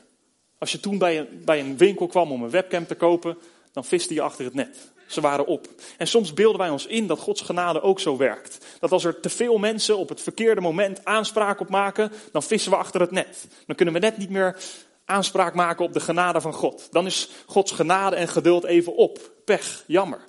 Als 0.58 0.72
je 0.72 0.80
toen 0.80 0.98
bij 0.98 1.18
een, 1.18 1.42
bij 1.44 1.60
een 1.60 1.76
winkel 1.76 2.06
kwam 2.06 2.32
om 2.32 2.42
een 2.42 2.50
webcam 2.50 2.86
te 2.86 2.94
kopen, 2.94 3.38
dan 3.72 3.84
viste 3.84 4.14
je 4.14 4.20
achter 4.20 4.44
het 4.44 4.54
net. 4.54 4.90
Ze 5.08 5.20
waren 5.20 5.46
op. 5.46 5.68
En 5.96 6.06
soms 6.06 6.34
beelden 6.34 6.60
wij 6.60 6.70
ons 6.70 6.86
in 6.86 7.06
dat 7.06 7.18
Gods 7.18 7.40
genade 7.40 7.80
ook 7.80 8.00
zo 8.00 8.16
werkt. 8.16 8.66
Dat 8.80 8.92
als 8.92 9.04
er 9.04 9.20
te 9.20 9.28
veel 9.28 9.58
mensen 9.58 9.98
op 9.98 10.08
het 10.08 10.20
verkeerde 10.20 10.60
moment 10.60 11.04
aanspraak 11.04 11.60
op 11.60 11.68
maken, 11.68 12.12
dan 12.32 12.42
vissen 12.42 12.70
we 12.70 12.76
achter 12.76 13.00
het 13.00 13.10
net. 13.10 13.46
Dan 13.66 13.76
kunnen 13.76 13.94
we 13.94 14.00
net 14.00 14.16
niet 14.16 14.30
meer 14.30 14.56
aanspraak 15.04 15.54
maken 15.54 15.84
op 15.84 15.92
de 15.92 16.00
genade 16.00 16.40
van 16.40 16.52
God. 16.52 16.88
Dan 16.90 17.06
is 17.06 17.28
Gods 17.46 17.72
genade 17.72 18.16
en 18.16 18.28
geduld 18.28 18.64
even 18.64 18.96
op. 18.96 19.30
Pech, 19.44 19.84
jammer. 19.86 20.20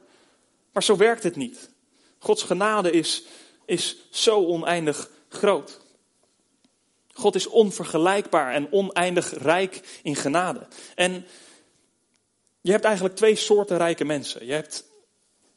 Maar 0.71 0.83
zo 0.83 0.97
werkt 0.97 1.23
het 1.23 1.35
niet. 1.35 1.69
Gods 2.19 2.43
genade 2.43 2.91
is, 2.91 3.23
is 3.65 3.97
zo 4.11 4.45
oneindig 4.45 5.09
groot. 5.29 5.79
God 7.13 7.35
is 7.35 7.47
onvergelijkbaar 7.47 8.53
en 8.53 8.71
oneindig 8.71 9.33
rijk 9.41 9.99
in 10.03 10.15
genade. 10.15 10.67
En 10.95 11.25
je 12.61 12.71
hebt 12.71 12.83
eigenlijk 12.83 13.15
twee 13.15 13.35
soorten 13.35 13.77
rijke 13.77 14.05
mensen. 14.05 14.45
Je 14.45 14.53
hebt 14.53 14.83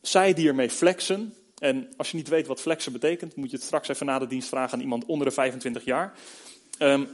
zij 0.00 0.34
die 0.34 0.48
ermee 0.48 0.70
flexen. 0.70 1.34
En 1.58 1.92
als 1.96 2.10
je 2.10 2.16
niet 2.16 2.28
weet 2.28 2.46
wat 2.46 2.60
flexen 2.60 2.92
betekent, 2.92 3.36
moet 3.36 3.50
je 3.50 3.56
het 3.56 3.64
straks 3.64 3.88
even 3.88 4.06
na 4.06 4.18
de 4.18 4.26
dienst 4.26 4.48
vragen 4.48 4.72
aan 4.72 4.80
iemand 4.80 5.04
onder 5.04 5.26
de 5.26 5.32
25 5.32 5.84
jaar. 5.84 6.12
Um, 6.78 7.08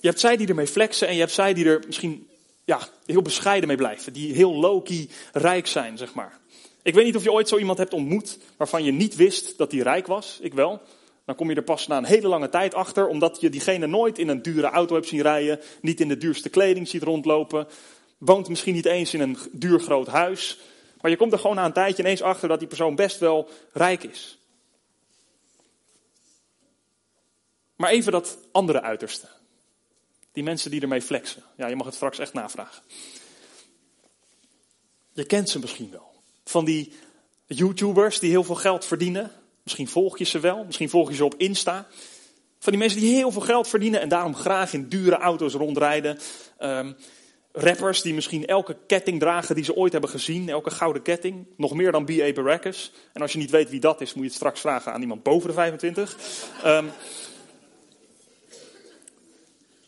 je 0.00 0.08
hebt 0.08 0.20
zij 0.20 0.36
die 0.36 0.48
ermee 0.48 0.66
flexen 0.66 1.08
en 1.08 1.14
je 1.14 1.20
hebt 1.20 1.32
zij 1.32 1.54
die 1.54 1.64
er 1.64 1.82
misschien 1.86 2.28
ja, 2.64 2.88
heel 3.06 3.22
bescheiden 3.22 3.68
mee 3.68 3.76
blijven. 3.76 4.12
Die 4.12 4.34
heel 4.34 4.54
low-key 4.54 5.08
rijk 5.32 5.66
zijn, 5.66 5.98
zeg 5.98 6.14
maar. 6.14 6.38
Ik 6.82 6.94
weet 6.94 7.04
niet 7.04 7.16
of 7.16 7.22
je 7.22 7.32
ooit 7.32 7.48
zo 7.48 7.58
iemand 7.58 7.78
hebt 7.78 7.92
ontmoet 7.92 8.38
waarvan 8.56 8.84
je 8.84 8.92
niet 8.92 9.16
wist 9.16 9.58
dat 9.58 9.72
hij 9.72 9.80
rijk 9.80 10.06
was. 10.06 10.38
Ik 10.40 10.54
wel. 10.54 10.82
Dan 11.24 11.34
kom 11.34 11.50
je 11.50 11.56
er 11.56 11.62
pas 11.62 11.86
na 11.86 11.96
een 11.96 12.04
hele 12.04 12.28
lange 12.28 12.48
tijd 12.48 12.74
achter, 12.74 13.06
omdat 13.06 13.40
je 13.40 13.50
diegene 13.50 13.86
nooit 13.86 14.18
in 14.18 14.28
een 14.28 14.42
dure 14.42 14.66
auto 14.66 14.94
hebt 14.94 15.08
zien 15.08 15.22
rijden, 15.22 15.60
niet 15.80 16.00
in 16.00 16.08
de 16.08 16.18
duurste 16.18 16.48
kleding 16.48 16.88
ziet 16.88 17.02
rondlopen, 17.02 17.66
woont 18.18 18.48
misschien 18.48 18.74
niet 18.74 18.86
eens 18.86 19.14
in 19.14 19.20
een 19.20 19.38
duur 19.52 19.80
groot 19.80 20.06
huis. 20.06 20.58
Maar 21.00 21.10
je 21.10 21.16
komt 21.16 21.32
er 21.32 21.38
gewoon 21.38 21.56
na 21.56 21.64
een 21.64 21.72
tijdje 21.72 22.02
ineens 22.02 22.22
achter 22.22 22.48
dat 22.48 22.58
die 22.58 22.68
persoon 22.68 22.94
best 22.94 23.18
wel 23.18 23.48
rijk 23.72 24.02
is. 24.02 24.38
Maar 27.76 27.90
even 27.90 28.12
dat 28.12 28.38
andere 28.52 28.80
uiterste. 28.80 29.28
Die 30.32 30.42
mensen 30.42 30.70
die 30.70 30.80
ermee 30.80 31.02
flexen. 31.02 31.42
Ja, 31.56 31.66
je 31.66 31.76
mag 31.76 31.86
het 31.86 31.94
straks 31.94 32.18
echt 32.18 32.32
navragen. 32.32 32.82
Je 35.12 35.24
kent 35.24 35.48
ze 35.48 35.58
misschien 35.58 35.90
wel. 35.90 36.12
Van 36.44 36.64
die 36.64 36.92
YouTubers 37.46 38.18
die 38.18 38.30
heel 38.30 38.44
veel 38.44 38.54
geld 38.54 38.84
verdienen. 38.84 39.30
Misschien 39.64 39.88
volg 39.88 40.18
je 40.18 40.24
ze 40.24 40.40
wel. 40.40 40.64
Misschien 40.64 40.88
volg 40.88 41.08
je 41.08 41.14
ze 41.14 41.24
op 41.24 41.34
Insta. 41.36 41.86
Van 42.58 42.72
die 42.72 42.82
mensen 42.82 43.00
die 43.00 43.14
heel 43.14 43.30
veel 43.30 43.40
geld 43.40 43.68
verdienen 43.68 44.00
en 44.00 44.08
daarom 44.08 44.34
graag 44.34 44.72
in 44.72 44.88
dure 44.88 45.16
auto's 45.16 45.52
rondrijden. 45.52 46.18
Um, 46.60 46.96
rappers 47.52 48.02
die 48.02 48.14
misschien 48.14 48.46
elke 48.46 48.76
ketting 48.86 49.20
dragen 49.20 49.54
die 49.54 49.64
ze 49.64 49.76
ooit 49.76 49.92
hebben 49.92 50.10
gezien. 50.10 50.48
Elke 50.48 50.70
gouden 50.70 51.02
ketting. 51.02 51.46
Nog 51.56 51.74
meer 51.74 51.92
dan 51.92 52.04
B.A. 52.04 52.32
Baracus. 52.32 52.92
En 53.12 53.22
als 53.22 53.32
je 53.32 53.38
niet 53.38 53.50
weet 53.50 53.70
wie 53.70 53.80
dat 53.80 54.00
is, 54.00 54.14
moet 54.14 54.22
je 54.22 54.28
het 54.28 54.36
straks 54.36 54.60
vragen 54.60 54.92
aan 54.92 55.00
iemand 55.00 55.22
boven 55.22 55.48
de 55.48 55.54
25. 55.54 56.16
Um, 56.64 56.90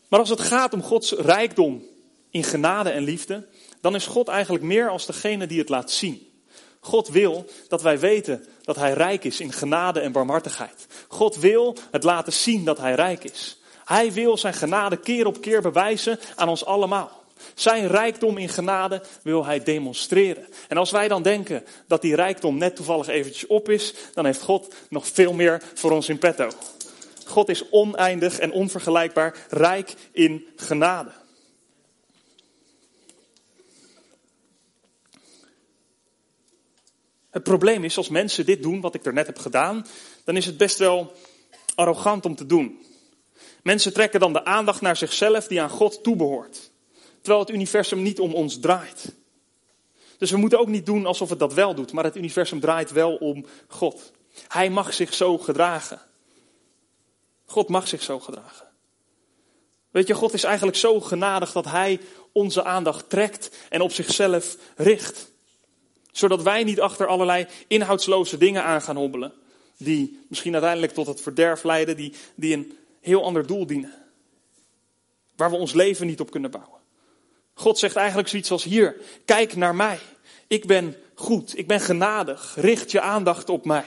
maar 0.07 0.19
als 0.19 0.29
het 0.29 0.41
gaat 0.41 0.73
om 0.73 0.81
Gods 0.81 1.11
rijkdom 1.11 1.83
in 2.29 2.43
genade 2.43 2.89
en 2.89 3.03
liefde, 3.03 3.47
dan 3.81 3.95
is 3.95 4.05
God 4.05 4.27
eigenlijk 4.27 4.63
meer 4.63 4.89
als 4.89 5.05
degene 5.05 5.47
die 5.47 5.59
het 5.59 5.69
laat 5.69 5.91
zien. 5.91 6.26
God 6.79 7.07
wil 7.07 7.45
dat 7.67 7.81
wij 7.81 7.99
weten 7.99 8.45
dat 8.63 8.75
Hij 8.75 8.93
rijk 8.93 9.23
is 9.23 9.39
in 9.39 9.53
genade 9.53 9.99
en 9.99 10.11
barmhartigheid. 10.11 10.87
God 11.07 11.35
wil 11.35 11.75
het 11.91 12.03
laten 12.03 12.33
zien 12.33 12.65
dat 12.65 12.77
Hij 12.77 12.93
rijk 12.93 13.23
is. 13.23 13.59
Hij 13.85 14.13
wil 14.13 14.37
zijn 14.37 14.53
genade 14.53 14.97
keer 14.97 15.25
op 15.25 15.41
keer 15.41 15.61
bewijzen 15.61 16.19
aan 16.35 16.49
ons 16.49 16.65
allemaal. 16.65 17.17
Zijn 17.53 17.87
rijkdom 17.87 18.37
in 18.37 18.49
genade 18.49 19.01
wil 19.21 19.45
hij 19.45 19.63
demonstreren. 19.63 20.45
En 20.67 20.77
als 20.77 20.91
wij 20.91 21.07
dan 21.07 21.21
denken 21.21 21.63
dat 21.87 22.01
die 22.01 22.15
rijkdom 22.15 22.57
net 22.57 22.75
toevallig 22.75 23.07
eventjes 23.07 23.47
op 23.47 23.69
is, 23.69 23.93
dan 24.13 24.25
heeft 24.25 24.41
God 24.41 24.73
nog 24.89 25.07
veel 25.07 25.33
meer 25.33 25.61
voor 25.73 25.91
ons 25.91 26.09
in 26.09 26.17
petto. 26.17 26.49
God 27.25 27.49
is 27.49 27.69
oneindig 27.69 28.39
en 28.39 28.51
onvergelijkbaar 28.51 29.35
rijk 29.49 29.93
in 30.11 30.45
genade. 30.55 31.09
Het 37.29 37.43
probleem 37.43 37.83
is, 37.83 37.97
als 37.97 38.09
mensen 38.09 38.45
dit 38.45 38.63
doen, 38.63 38.81
wat 38.81 38.95
ik 38.95 39.05
er 39.05 39.13
net 39.13 39.27
heb 39.27 39.39
gedaan, 39.39 39.85
dan 40.23 40.37
is 40.37 40.45
het 40.45 40.57
best 40.57 40.77
wel 40.77 41.13
arrogant 41.75 42.25
om 42.25 42.35
te 42.35 42.45
doen. 42.45 42.85
Mensen 43.63 43.93
trekken 43.93 44.19
dan 44.19 44.33
de 44.33 44.45
aandacht 44.45 44.81
naar 44.81 44.97
zichzelf 44.97 45.47
die 45.47 45.61
aan 45.61 45.69
God 45.69 46.03
toebehoort. 46.03 46.71
Terwijl 47.21 47.39
het 47.39 47.55
universum 47.55 48.01
niet 48.01 48.19
om 48.19 48.33
ons 48.33 48.59
draait. 48.59 49.13
Dus 50.17 50.31
we 50.31 50.37
moeten 50.37 50.59
ook 50.59 50.67
niet 50.67 50.85
doen 50.85 51.05
alsof 51.05 51.29
het 51.29 51.39
dat 51.39 51.53
wel 51.53 51.75
doet, 51.75 51.91
maar 51.91 52.03
het 52.03 52.15
universum 52.15 52.59
draait 52.59 52.91
wel 52.91 53.15
om 53.15 53.45
God. 53.67 54.11
Hij 54.47 54.69
mag 54.69 54.93
zich 54.93 55.13
zo 55.13 55.37
gedragen. 55.37 56.01
God 57.45 57.69
mag 57.69 57.87
zich 57.87 58.03
zo 58.03 58.19
gedragen. 58.19 58.67
Weet 59.91 60.07
je, 60.07 60.13
God 60.13 60.33
is 60.33 60.43
eigenlijk 60.43 60.77
zo 60.77 60.99
genadig 60.99 61.51
dat 61.51 61.65
Hij 61.65 61.99
onze 62.31 62.63
aandacht 62.63 63.09
trekt 63.09 63.49
en 63.69 63.81
op 63.81 63.91
zichzelf 63.91 64.57
richt. 64.75 65.31
Zodat 66.17 66.41
wij 66.41 66.63
niet 66.63 66.79
achter 66.79 67.07
allerlei 67.07 67.47
inhoudsloze 67.67 68.37
dingen 68.37 68.63
aan 68.63 68.81
gaan 68.81 68.95
hobbelen. 68.95 69.33
Die 69.77 70.25
misschien 70.29 70.53
uiteindelijk 70.53 70.93
tot 70.93 71.07
het 71.07 71.21
verderf 71.21 71.63
leiden, 71.63 71.95
die, 71.95 72.13
die 72.35 72.53
een 72.53 72.77
heel 73.01 73.23
ander 73.23 73.47
doel 73.47 73.65
dienen. 73.65 73.93
Waar 75.35 75.49
we 75.49 75.55
ons 75.55 75.73
leven 75.73 76.07
niet 76.07 76.19
op 76.19 76.31
kunnen 76.31 76.51
bouwen. 76.51 76.79
God 77.53 77.79
zegt 77.79 77.95
eigenlijk 77.95 78.27
zoiets 78.27 78.51
als 78.51 78.63
hier, 78.63 78.95
kijk 79.25 79.55
naar 79.55 79.75
mij. 79.75 79.99
Ik 80.47 80.65
ben 80.65 80.95
goed, 81.13 81.57
ik 81.57 81.67
ben 81.67 81.79
genadig. 81.79 82.55
Richt 82.59 82.91
je 82.91 83.01
aandacht 83.01 83.49
op 83.49 83.65
mij. 83.65 83.85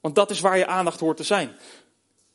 Want 0.00 0.14
dat 0.14 0.30
is 0.30 0.40
waar 0.40 0.58
je 0.58 0.66
aandacht 0.66 1.00
hoort 1.00 1.16
te 1.16 1.22
zijn. 1.22 1.56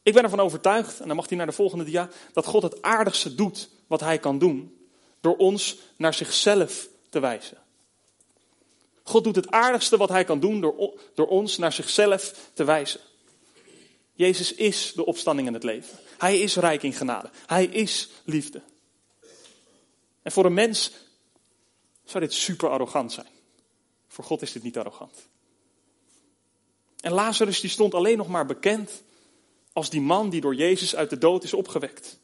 Ik 0.04 0.14
ben 0.14 0.24
ervan 0.24 0.40
overtuigd, 0.40 1.00
en 1.00 1.08
dan 1.08 1.16
mag 1.16 1.28
hij 1.28 1.38
naar 1.38 1.46
de 1.46 1.52
volgende 1.52 1.84
dia, 1.84 2.10
dat 2.34 2.46
God 2.46 2.64
het 2.64 2.82
aardigste 2.82 3.36
doet 3.36 3.70
wat 3.88 4.00
hij 4.00 4.20
kan 4.20 4.40
doen. 4.40 4.88
Door 5.20 5.38
ons 5.38 5.78
naar 5.96 6.14
zichzelf 6.14 6.88
te 7.10 7.20
wijzen. 7.20 7.61
God 9.04 9.24
doet 9.24 9.36
het 9.36 9.52
aardigste 9.52 9.98
wat 9.98 10.10
hij 10.10 10.24
kan 10.24 10.40
doen 10.40 10.62
door, 10.62 11.00
door 11.14 11.28
ons 11.28 11.58
naar 11.58 11.74
zichzelf 11.74 12.50
te 12.54 12.64
wijzen. 12.64 13.00
Jezus 14.14 14.54
is 14.54 14.92
de 14.96 15.06
opstanding 15.06 15.48
in 15.48 15.54
het 15.54 15.64
leven. 15.64 15.98
Hij 16.18 16.40
is 16.40 16.56
rijk 16.56 16.84
in 16.84 16.94
genade. 16.94 17.30
Hij 17.46 17.66
is 17.66 18.10
liefde. 18.26 18.62
En 20.22 20.32
voor 20.32 20.46
een 20.46 20.54
mens 20.54 20.92
zou 22.04 22.24
dit 22.24 22.34
super 22.34 22.70
arrogant 22.70 23.12
zijn. 23.12 23.28
Voor 24.08 24.24
God 24.24 24.42
is 24.42 24.52
dit 24.52 24.64
niet 24.64 24.78
arrogant. 24.78 25.30
En 27.00 27.12
Lazarus 27.12 27.60
die 27.60 27.70
stond 27.70 27.94
alleen 27.94 28.18
nog 28.18 28.28
maar 28.28 28.46
bekend 28.46 29.04
als 29.74 29.90
die 29.90 30.02
man 30.02 30.30
die 30.30 30.42
door 30.42 30.56
Jezus 30.56 30.96
uit 30.96 31.10
de 31.10 31.18
dood 31.18 31.44
is 31.44 31.54
opgewekt. 31.54 32.20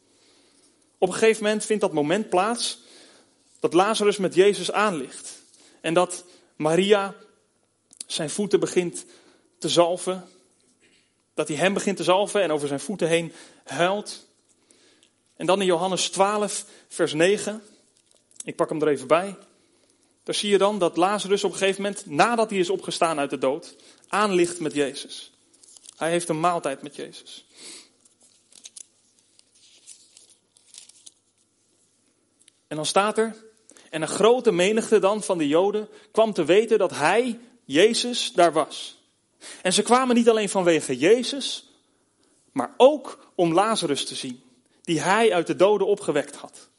Op 0.97 1.07
een 1.07 1.13
gegeven 1.13 1.43
moment 1.43 1.65
vindt 1.65 1.81
dat 1.81 1.93
moment 1.93 2.29
plaats 2.29 2.79
dat 3.59 3.73
Lazarus 3.73 4.17
met 4.17 4.35
Jezus 4.35 4.71
aanligt. 4.71 5.41
En 5.81 5.93
dat 5.93 6.23
Maria 6.57 7.15
zijn 8.05 8.29
voeten 8.29 8.59
begint 8.59 9.05
te 9.57 9.69
zalven. 9.69 10.29
Dat 11.33 11.47
hij 11.47 11.57
hem 11.57 11.73
begint 11.73 11.97
te 11.97 12.03
zalven 12.03 12.41
en 12.41 12.51
over 12.51 12.67
zijn 12.67 12.79
voeten 12.79 13.07
heen 13.07 13.33
huilt. 13.63 14.25
En 15.35 15.45
dan 15.45 15.59
in 15.59 15.65
Johannes 15.65 16.09
12, 16.09 16.65
vers 16.87 17.13
9. 17.13 17.63
Ik 18.43 18.55
pak 18.55 18.69
hem 18.69 18.81
er 18.81 18.87
even 18.87 19.07
bij. 19.07 19.35
Daar 20.23 20.35
zie 20.35 20.49
je 20.49 20.57
dan 20.57 20.79
dat 20.79 20.97
Lazarus 20.97 21.43
op 21.43 21.51
een 21.51 21.57
gegeven 21.57 21.81
moment, 21.81 22.05
nadat 22.05 22.49
hij 22.49 22.59
is 22.59 22.69
opgestaan 22.69 23.19
uit 23.19 23.29
de 23.29 23.37
dood, 23.37 23.75
aanligt 24.07 24.59
met 24.59 24.73
Jezus. 24.73 25.31
Hij 25.95 26.09
heeft 26.09 26.29
een 26.29 26.39
maaltijd 26.39 26.81
met 26.81 26.95
Jezus. 26.95 27.45
En 32.67 32.75
dan 32.75 32.85
staat 32.85 33.17
er, 33.17 33.35
en 33.89 34.02
een 34.02 34.08
grote 34.08 34.52
menigte 34.52 35.00
dan 35.00 35.23
van 35.23 35.38
de 35.38 35.47
Joden 35.47 35.89
kwam 36.12 36.34
te 36.34 36.45
weten 36.45 36.78
dat 36.78 36.91
hij, 36.91 37.39
Jezus, 37.65 38.32
daar 38.34 38.54
was. 38.54 39.02
En 39.62 39.73
ze 39.73 39.82
kwamen 39.82 40.15
niet 40.15 40.30
alleen 40.30 40.50
vanwege 40.50 40.97
Jezus, 40.97 41.69
maar 42.52 42.73
ook 42.78 43.32
om 43.36 43.54
Lazarus 43.54 44.06
te 44.06 44.15
zien, 44.15 44.43
die 44.82 45.02
hij 45.02 45.34
uit 45.34 45.47
de 45.47 45.56
doden 45.56 45.88
opgewekt 45.88 46.36
had. 46.36 46.69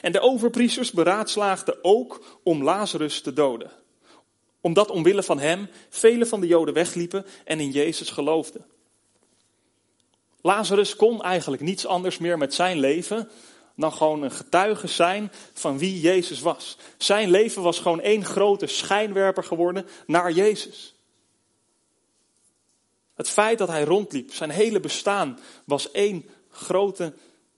En 0.00 0.12
de 0.12 0.20
overpriesters 0.20 0.90
beraadslaagden 0.90 1.78
ook 1.82 2.38
om 2.42 2.62
Lazarus 2.62 3.20
te 3.20 3.32
doden 3.32 3.70
omdat 4.60 4.90
omwille 4.90 5.22
van 5.22 5.38
hem 5.38 5.68
vele 5.88 6.26
van 6.26 6.40
de 6.40 6.46
Joden 6.46 6.74
wegliepen 6.74 7.26
en 7.44 7.60
in 7.60 7.70
Jezus 7.70 8.10
geloofden. 8.10 8.66
Lazarus 10.40 10.96
kon 10.96 11.22
eigenlijk 11.22 11.62
niets 11.62 11.86
anders 11.86 12.18
meer 12.18 12.38
met 12.38 12.54
zijn 12.54 12.78
leven 12.78 13.28
dan 13.80 13.92
gewoon 13.92 14.22
een 14.22 14.30
getuige 14.30 14.86
zijn 14.86 15.32
van 15.52 15.78
wie 15.78 16.00
Jezus 16.00 16.40
was. 16.40 16.76
Zijn 16.98 17.30
leven 17.30 17.62
was 17.62 17.78
gewoon 17.78 18.00
één 18.00 18.24
grote 18.24 18.66
schijnwerper 18.66 19.44
geworden 19.44 19.86
naar 20.06 20.32
Jezus. 20.32 20.94
Het 23.14 23.28
feit 23.28 23.58
dat 23.58 23.68
hij 23.68 23.84
rondliep, 23.84 24.32
zijn 24.32 24.50
hele 24.50 24.80
bestaan 24.80 25.38
was 25.64 25.90
één 25.90 26.28
grote 26.50 27.12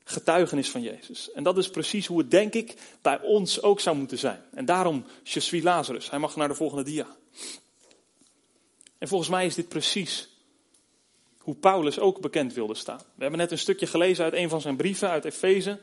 Getuigenis 0.04 0.70
van 0.70 0.82
Jezus. 0.82 1.32
En 1.32 1.42
dat 1.42 1.58
is 1.58 1.70
precies 1.70 2.06
hoe 2.06 2.18
het, 2.18 2.30
denk 2.30 2.54
ik, 2.54 2.74
bij 3.02 3.20
ons 3.20 3.62
ook 3.62 3.80
zou 3.80 3.96
moeten 3.96 4.18
zijn. 4.18 4.42
En 4.54 4.64
daarom, 4.64 5.04
je 5.22 5.40
suis 5.40 5.62
Lazarus. 5.62 6.11
Hij 6.11 6.18
mag 6.18 6.37
naar 6.37 6.48
de 6.48 6.54
volgende 6.54 6.85
dia. 6.85 7.06
En 8.98 9.08
volgens 9.08 9.30
mij 9.30 9.46
is 9.46 9.54
dit 9.54 9.68
precies 9.68 10.28
hoe 11.38 11.54
Paulus 11.54 11.98
ook 11.98 12.20
bekend 12.20 12.52
wilde 12.52 12.74
staan. 12.74 13.00
We 13.14 13.22
hebben 13.22 13.38
net 13.38 13.50
een 13.50 13.58
stukje 13.58 13.87
gelezen 13.87 14.24
uit 14.24 14.35
een 14.35 14.48
van 14.48 14.61
zijn 14.61 14.76
brieven, 14.76 15.08
uit 15.11 15.24
Efeze. 15.24 15.78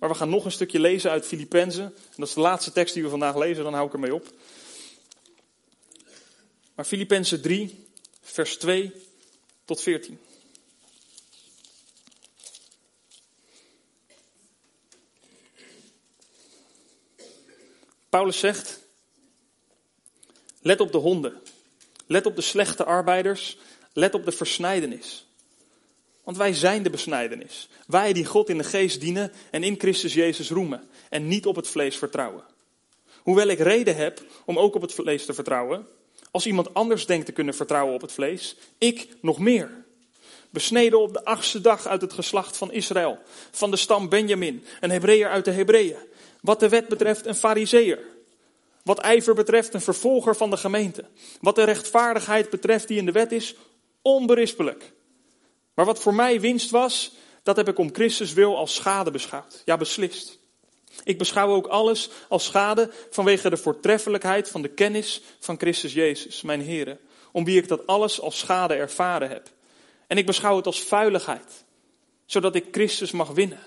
Maar 0.00 0.08
we 0.08 0.14
gaan 0.14 0.28
nog 0.28 0.44
een 0.44 0.52
stukje 0.52 0.80
lezen 0.80 1.10
uit 1.10 1.26
Filippenzen. 1.26 1.84
En 1.84 2.16
dat 2.16 2.28
is 2.28 2.34
de 2.34 2.40
laatste 2.40 2.72
tekst 2.72 2.94
die 2.94 3.02
we 3.02 3.08
vandaag 3.08 3.36
lezen, 3.36 3.64
dan 3.64 3.74
hou 3.74 3.86
ik 3.86 3.92
ermee 3.92 4.14
op. 4.14 4.32
Maar 6.74 6.84
Filippenzen 6.84 7.42
3, 7.42 7.86
vers 8.22 8.56
2 8.56 8.92
tot 9.64 9.82
14. 9.82 10.18
Paulus 18.08 18.38
zegt: 18.38 18.80
Let 20.60 20.80
op 20.80 20.92
de 20.92 20.98
honden. 20.98 21.42
Let 22.06 22.26
op 22.26 22.36
de 22.36 22.42
slechte 22.42 22.84
arbeiders. 22.84 23.58
Let 23.92 24.14
op 24.14 24.24
de 24.24 24.32
versnijdenis. 24.32 25.26
Want 26.30 26.42
wij 26.42 26.54
zijn 26.54 26.82
de 26.82 26.90
besnijdenis. 26.90 27.68
Wij 27.86 28.12
die 28.12 28.24
God 28.24 28.48
in 28.48 28.58
de 28.58 28.64
geest 28.64 29.00
dienen 29.00 29.32
en 29.50 29.62
in 29.62 29.78
Christus 29.78 30.14
Jezus 30.14 30.50
roemen. 30.50 30.88
En 31.08 31.28
niet 31.28 31.46
op 31.46 31.56
het 31.56 31.68
vlees 31.68 31.96
vertrouwen. 31.96 32.44
Hoewel 33.22 33.46
ik 33.46 33.58
reden 33.58 33.96
heb 33.96 34.22
om 34.44 34.58
ook 34.58 34.74
op 34.74 34.82
het 34.82 34.94
vlees 34.94 35.24
te 35.24 35.32
vertrouwen. 35.32 35.86
Als 36.30 36.46
iemand 36.46 36.74
anders 36.74 37.06
denkt 37.06 37.26
te 37.26 37.32
kunnen 37.32 37.54
vertrouwen 37.54 37.94
op 37.94 38.00
het 38.00 38.12
vlees, 38.12 38.56
ik 38.78 39.08
nog 39.20 39.38
meer. 39.38 39.84
Besneden 40.50 41.00
op 41.00 41.12
de 41.12 41.24
achtste 41.24 41.60
dag 41.60 41.86
uit 41.86 42.00
het 42.00 42.12
geslacht 42.12 42.56
van 42.56 42.72
Israël, 42.72 43.18
van 43.50 43.70
de 43.70 43.76
stam 43.76 44.08
Benjamin, 44.08 44.64
een 44.80 44.90
Hebreeër 44.90 45.30
uit 45.30 45.44
de 45.44 45.52
Hebreeën. 45.52 45.96
Wat 46.40 46.60
de 46.60 46.68
wet 46.68 46.88
betreft 46.88 47.26
een 47.26 47.34
Fariseer. 47.34 47.98
Wat 48.82 48.98
ijver 48.98 49.34
betreft 49.34 49.74
een 49.74 49.80
vervolger 49.80 50.36
van 50.36 50.50
de 50.50 50.56
gemeente. 50.56 51.04
Wat 51.40 51.54
de 51.54 51.64
rechtvaardigheid 51.64 52.50
betreft 52.50 52.88
die 52.88 52.98
in 52.98 53.06
de 53.06 53.12
wet 53.12 53.32
is, 53.32 53.54
onberispelijk. 54.02 54.92
Maar 55.80 55.88
wat 55.88 56.02
voor 56.02 56.14
mij 56.14 56.40
winst 56.40 56.70
was, 56.70 57.12
dat 57.42 57.56
heb 57.56 57.68
ik 57.68 57.78
om 57.78 57.94
Christus 57.94 58.32
wil 58.32 58.56
als 58.56 58.74
schade 58.74 59.10
beschouwd. 59.10 59.62
Ja, 59.64 59.76
beslist. 59.76 60.38
Ik 61.04 61.18
beschouw 61.18 61.54
ook 61.54 61.66
alles 61.66 62.10
als 62.28 62.44
schade 62.44 62.90
vanwege 63.10 63.50
de 63.50 63.56
voortreffelijkheid 63.56 64.48
van 64.48 64.62
de 64.62 64.68
kennis 64.68 65.22
van 65.38 65.58
Christus 65.58 65.92
Jezus, 65.92 66.42
mijn 66.42 66.60
Heer, 66.60 66.98
om 67.32 67.44
wie 67.44 67.58
ik 67.58 67.68
dat 67.68 67.86
alles 67.86 68.20
als 68.20 68.38
schade 68.38 68.74
ervaren 68.74 69.28
heb. 69.28 69.50
En 70.06 70.16
ik 70.16 70.26
beschouw 70.26 70.56
het 70.56 70.66
als 70.66 70.82
vuiligheid, 70.82 71.64
zodat 72.26 72.54
ik 72.54 72.66
Christus 72.70 73.10
mag 73.10 73.28
winnen 73.28 73.62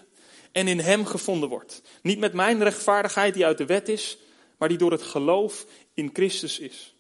en 0.52 0.68
in 0.68 0.80
Hem 0.80 1.06
gevonden 1.06 1.50
word. 1.50 1.82
Niet 2.02 2.20
met 2.20 2.34
mijn 2.34 2.64
rechtvaardigheid 2.64 3.34
die 3.34 3.46
uit 3.46 3.58
de 3.58 3.66
wet 3.66 3.90
is, 3.90 4.18
maar 4.58 4.70
die 4.70 4.78
door 4.78 4.92
het 4.92 5.04
geloof 5.04 5.66
in 5.94 6.10
Christus 6.14 6.60
is. 6.60 6.96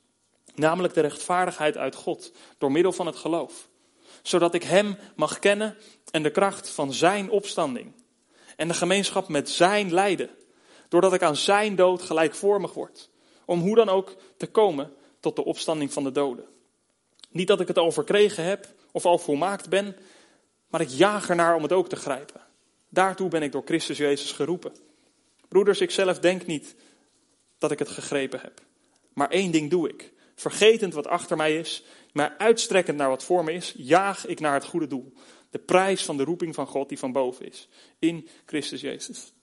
Namelijk 0.55 0.93
de 0.93 1.01
rechtvaardigheid 1.01 1.77
uit 1.77 1.95
God, 1.95 2.31
door 2.57 2.71
middel 2.71 2.91
van 2.91 3.05
het 3.05 3.15
geloof. 3.15 3.71
Zodat 4.21 4.53
ik 4.53 4.63
Hem 4.63 4.97
mag 5.15 5.39
kennen 5.39 5.77
en 6.11 6.23
de 6.23 6.31
kracht 6.31 6.69
van 6.69 6.93
Zijn 6.93 7.29
opstanding. 7.29 7.93
En 8.55 8.67
de 8.67 8.73
gemeenschap 8.73 9.27
met 9.27 9.49
Zijn 9.49 9.93
lijden. 9.93 10.29
Doordat 10.89 11.13
ik 11.13 11.21
aan 11.21 11.35
Zijn 11.35 11.75
dood 11.75 12.01
gelijkvormig 12.01 12.73
word. 12.73 13.09
Om 13.45 13.59
hoe 13.59 13.75
dan 13.75 13.89
ook 13.89 14.15
te 14.37 14.47
komen 14.47 14.93
tot 15.19 15.35
de 15.35 15.45
opstanding 15.45 15.93
van 15.93 16.03
de 16.03 16.11
doden. 16.11 16.45
Niet 17.29 17.47
dat 17.47 17.59
ik 17.59 17.67
het 17.67 17.77
al 17.77 17.91
verkregen 17.91 18.43
heb 18.43 18.67
of 18.91 19.05
al 19.05 19.17
volmaakt 19.17 19.69
ben, 19.69 19.95
maar 20.67 20.81
ik 20.81 20.89
jaag 20.89 21.29
ernaar 21.29 21.55
om 21.55 21.61
het 21.61 21.71
ook 21.71 21.89
te 21.89 21.95
grijpen. 21.95 22.41
Daartoe 22.89 23.29
ben 23.29 23.41
ik 23.41 23.51
door 23.51 23.61
Christus 23.65 23.97
Jezus 23.97 24.31
geroepen. 24.31 24.75
Broeders, 25.47 25.81
ik 25.81 25.91
zelf 25.91 26.19
denk 26.19 26.45
niet 26.45 26.75
dat 27.57 27.71
ik 27.71 27.79
het 27.79 27.89
gegrepen 27.89 28.39
heb. 28.39 28.61
Maar 29.13 29.29
één 29.29 29.51
ding 29.51 29.69
doe 29.69 29.89
ik. 29.89 30.11
Vergetend 30.35 30.93
wat 30.93 31.07
achter 31.07 31.37
mij 31.37 31.57
is, 31.57 31.83
maar 32.13 32.35
uitstrekkend 32.37 32.97
naar 32.97 33.09
wat 33.09 33.23
voor 33.23 33.43
me 33.43 33.53
is, 33.53 33.73
jaag 33.77 34.25
ik 34.25 34.39
naar 34.39 34.53
het 34.53 34.65
goede 34.65 34.87
doel. 34.87 35.13
De 35.49 35.59
prijs 35.59 36.05
van 36.05 36.17
de 36.17 36.23
roeping 36.23 36.55
van 36.55 36.67
God 36.67 36.89
die 36.89 36.99
van 36.99 37.11
boven 37.11 37.45
is. 37.45 37.67
In 37.99 38.27
Christus 38.45 38.81
Jezus. 38.81 39.33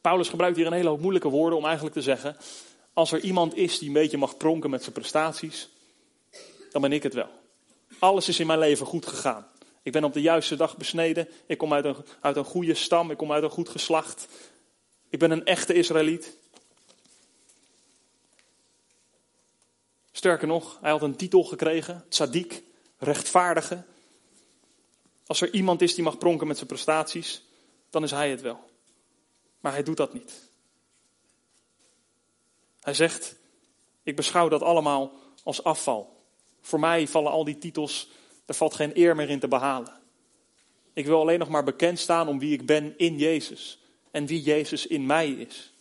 Paulus 0.00 0.28
gebruikt 0.28 0.56
hier 0.56 0.66
een 0.66 0.72
hele 0.72 0.88
hoop 0.88 1.00
moeilijke 1.00 1.28
woorden 1.28 1.58
om 1.58 1.64
eigenlijk 1.64 1.94
te 1.94 2.02
zeggen: 2.02 2.36
als 2.92 3.12
er 3.12 3.20
iemand 3.20 3.56
is 3.56 3.78
die 3.78 3.88
een 3.88 3.94
beetje 3.94 4.18
mag 4.18 4.36
pronken 4.36 4.70
met 4.70 4.82
zijn 4.82 4.94
prestaties, 4.94 5.68
dan 6.70 6.82
ben 6.82 6.92
ik 6.92 7.02
het 7.02 7.14
wel. 7.14 7.28
Alles 7.98 8.28
is 8.28 8.40
in 8.40 8.46
mijn 8.46 8.58
leven 8.58 8.86
goed 8.86 9.06
gegaan. 9.06 9.46
Ik 9.82 9.92
ben 9.92 10.04
op 10.04 10.12
de 10.12 10.20
juiste 10.20 10.56
dag 10.56 10.76
besneden. 10.76 11.28
Ik 11.46 11.58
kom 11.58 11.72
uit 11.72 11.84
een, 11.84 11.96
uit 12.20 12.36
een 12.36 12.44
goede 12.44 12.74
stam. 12.74 13.10
Ik 13.10 13.16
kom 13.16 13.32
uit 13.32 13.42
een 13.42 13.50
goed 13.50 13.68
geslacht. 13.68 14.28
Ik 15.08 15.18
ben 15.18 15.30
een 15.30 15.44
echte 15.44 15.74
Israëliet. 15.74 16.36
Sterker 20.20 20.48
nog, 20.48 20.78
hij 20.80 20.90
had 20.90 21.02
een 21.02 21.16
titel 21.16 21.44
gekregen, 21.44 22.04
tzaddik, 22.08 22.62
rechtvaardige. 22.98 23.82
Als 25.26 25.40
er 25.40 25.54
iemand 25.54 25.82
is 25.82 25.94
die 25.94 26.04
mag 26.04 26.18
pronken 26.18 26.46
met 26.46 26.56
zijn 26.56 26.68
prestaties, 26.68 27.42
dan 27.90 28.02
is 28.02 28.10
hij 28.10 28.30
het 28.30 28.40
wel. 28.40 28.70
Maar 29.60 29.72
hij 29.72 29.82
doet 29.82 29.96
dat 29.96 30.12
niet. 30.12 30.32
Hij 32.80 32.94
zegt, 32.94 33.36
ik 34.02 34.16
beschouw 34.16 34.48
dat 34.48 34.62
allemaal 34.62 35.12
als 35.42 35.64
afval. 35.64 36.16
Voor 36.60 36.80
mij 36.80 37.08
vallen 37.08 37.32
al 37.32 37.44
die 37.44 37.58
titels, 37.58 38.08
er 38.46 38.54
valt 38.54 38.74
geen 38.74 38.98
eer 38.98 39.16
meer 39.16 39.30
in 39.30 39.40
te 39.40 39.48
behalen. 39.48 40.00
Ik 40.92 41.06
wil 41.06 41.20
alleen 41.20 41.38
nog 41.38 41.48
maar 41.48 41.64
bekend 41.64 41.98
staan 41.98 42.28
om 42.28 42.38
wie 42.38 42.52
ik 42.52 42.66
ben 42.66 42.94
in 42.98 43.18
Jezus 43.18 43.78
en 44.10 44.26
wie 44.26 44.42
Jezus 44.42 44.86
in 44.86 45.06
mij 45.06 45.30
is. 45.30 45.72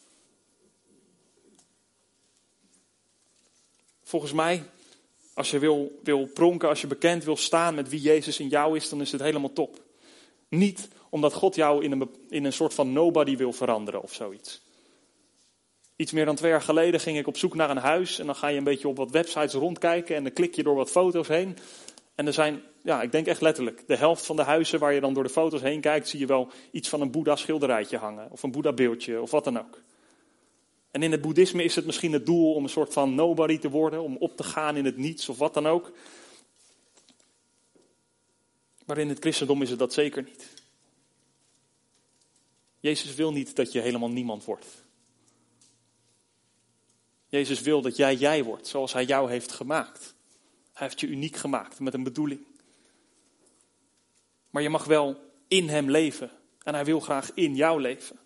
Volgens 4.09 4.31
mij, 4.31 4.63
als 5.33 5.51
je 5.51 5.59
wil, 5.59 5.99
wil 6.03 6.25
pronken, 6.25 6.69
als 6.69 6.81
je 6.81 6.87
bekend 6.87 7.23
wil 7.23 7.37
staan 7.37 7.75
met 7.75 7.89
wie 7.89 8.01
Jezus 8.01 8.39
in 8.39 8.47
jou 8.47 8.75
is, 8.75 8.89
dan 8.89 9.01
is 9.01 9.11
het 9.11 9.21
helemaal 9.21 9.53
top. 9.53 9.81
Niet 10.47 10.87
omdat 11.09 11.33
God 11.33 11.55
jou 11.55 11.83
in 11.83 11.91
een, 11.91 12.09
in 12.29 12.45
een 12.45 12.53
soort 12.53 12.73
van 12.73 12.93
nobody 12.93 13.37
wil 13.37 13.53
veranderen 13.53 14.01
of 14.01 14.13
zoiets. 14.13 14.61
Iets 15.95 16.11
meer 16.11 16.25
dan 16.25 16.35
twee 16.35 16.51
jaar 16.51 16.61
geleden 16.61 16.99
ging 16.99 17.17
ik 17.17 17.27
op 17.27 17.37
zoek 17.37 17.55
naar 17.55 17.69
een 17.69 17.77
huis. 17.77 18.19
En 18.19 18.25
dan 18.25 18.35
ga 18.35 18.47
je 18.47 18.57
een 18.57 18.63
beetje 18.63 18.87
op 18.87 18.97
wat 18.97 19.11
websites 19.11 19.53
rondkijken. 19.53 20.15
En 20.15 20.23
dan 20.23 20.33
klik 20.33 20.55
je 20.55 20.63
door 20.63 20.75
wat 20.75 20.91
foto's 20.91 21.27
heen. 21.27 21.57
En 22.15 22.27
er 22.27 22.33
zijn, 22.33 22.61
ja, 22.83 23.01
ik 23.01 23.11
denk 23.11 23.27
echt 23.27 23.41
letterlijk, 23.41 23.87
de 23.87 23.95
helft 23.95 24.25
van 24.25 24.35
de 24.35 24.43
huizen 24.43 24.79
waar 24.79 24.93
je 24.93 24.99
dan 24.99 25.13
door 25.13 25.23
de 25.23 25.29
foto's 25.29 25.61
heen 25.61 25.81
kijkt, 25.81 26.07
zie 26.07 26.19
je 26.19 26.25
wel 26.25 26.47
iets 26.71 26.89
van 26.89 27.01
een 27.01 27.11
Boeddha 27.11 27.35
schilderijtje 27.35 27.97
hangen. 27.97 28.31
Of 28.31 28.43
een 28.43 28.51
Boeddha 28.51 28.73
beeldje, 28.73 29.21
of 29.21 29.31
wat 29.31 29.43
dan 29.43 29.59
ook. 29.59 29.81
En 30.91 31.03
in 31.03 31.11
het 31.11 31.21
boeddhisme 31.21 31.63
is 31.63 31.75
het 31.75 31.85
misschien 31.85 32.13
het 32.13 32.25
doel 32.25 32.53
om 32.53 32.63
een 32.63 32.69
soort 32.69 32.93
van 32.93 33.15
nobody 33.15 33.57
te 33.57 33.69
worden, 33.69 34.01
om 34.01 34.17
op 34.17 34.37
te 34.37 34.43
gaan 34.43 34.75
in 34.75 34.85
het 34.85 34.97
niets 34.97 35.29
of 35.29 35.37
wat 35.37 35.53
dan 35.53 35.67
ook. 35.67 35.91
Maar 38.85 38.97
in 38.97 39.09
het 39.09 39.19
christendom 39.19 39.61
is 39.61 39.69
het 39.69 39.79
dat 39.79 39.93
zeker 39.93 40.23
niet. 40.23 40.53
Jezus 42.79 43.15
wil 43.15 43.31
niet 43.31 43.55
dat 43.55 43.71
je 43.71 43.79
helemaal 43.79 44.09
niemand 44.09 44.43
wordt. 44.43 44.83
Jezus 47.27 47.61
wil 47.61 47.81
dat 47.81 47.95
jij 47.95 48.15
jij 48.15 48.43
wordt 48.43 48.67
zoals 48.67 48.93
Hij 48.93 49.05
jou 49.05 49.29
heeft 49.29 49.51
gemaakt. 49.51 50.13
Hij 50.73 50.87
heeft 50.87 50.99
je 50.99 51.07
uniek 51.07 51.35
gemaakt 51.35 51.79
met 51.79 51.93
een 51.93 52.03
bedoeling. 52.03 52.45
Maar 54.49 54.61
je 54.61 54.69
mag 54.69 54.85
wel 54.85 55.31
in 55.47 55.69
Hem 55.69 55.89
leven. 55.89 56.31
En 56.63 56.73
Hij 56.73 56.85
wil 56.85 56.99
graag 56.99 57.31
in 57.33 57.55
jou 57.55 57.81
leven. 57.81 58.19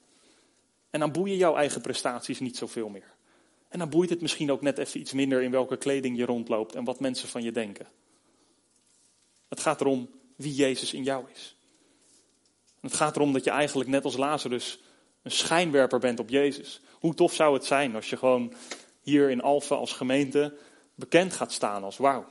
En 0.94 1.00
dan 1.00 1.12
boeien 1.12 1.38
jouw 1.38 1.56
eigen 1.56 1.82
prestaties 1.82 2.40
niet 2.40 2.58
zoveel 2.58 2.90
meer. 2.90 3.14
En 3.68 3.80
dan 3.80 3.90
boeit 3.90 4.10
het 4.10 4.22
misschien 4.22 4.52
ook 4.52 4.62
net 4.62 4.78
even 4.78 5.00
iets 5.00 5.14
minder 5.14 5.42
in 5.42 5.52
welke 5.52 5.78
kleding 5.78 6.18
je 6.18 6.26
rondloopt 6.26 6.76
en 6.76 6.84
wat 6.84 7.00
mensen 7.00 7.30
van 7.30 7.44
je 7.44 7.52
denken. 7.52 7.88
Het 9.50 9.60
gaat 9.60 9.82
erom 9.82 10.10
wie 10.36 10.54
Jezus 10.54 10.94
in 10.94 11.04
jou 11.04 11.26
is. 11.34 11.58
het 12.82 12.94
gaat 12.94 13.16
erom 13.16 13.34
dat 13.34 13.44
je 13.44 13.50
eigenlijk 13.50 13.90
net 13.90 14.04
als 14.04 14.18
Lazarus 14.18 14.80
een 15.22 15.32
schijnwerper 15.32 16.00
bent 16.00 16.20
op 16.20 16.30
Jezus. 16.30 16.82
Hoe 16.92 17.14
tof 17.14 17.34
zou 17.34 17.54
het 17.54 17.66
zijn 17.66 17.96
als 17.96 18.10
je 18.10 18.18
gewoon 18.18 18.54
hier 19.02 19.30
in 19.30 19.42
Alphen 19.42 19.78
als 19.78 19.94
gemeente 19.94 20.58
bekend 20.96 21.34
gaat 21.34 21.52
staan 21.52 21.84
als 21.84 21.98
wauw. 21.98 22.26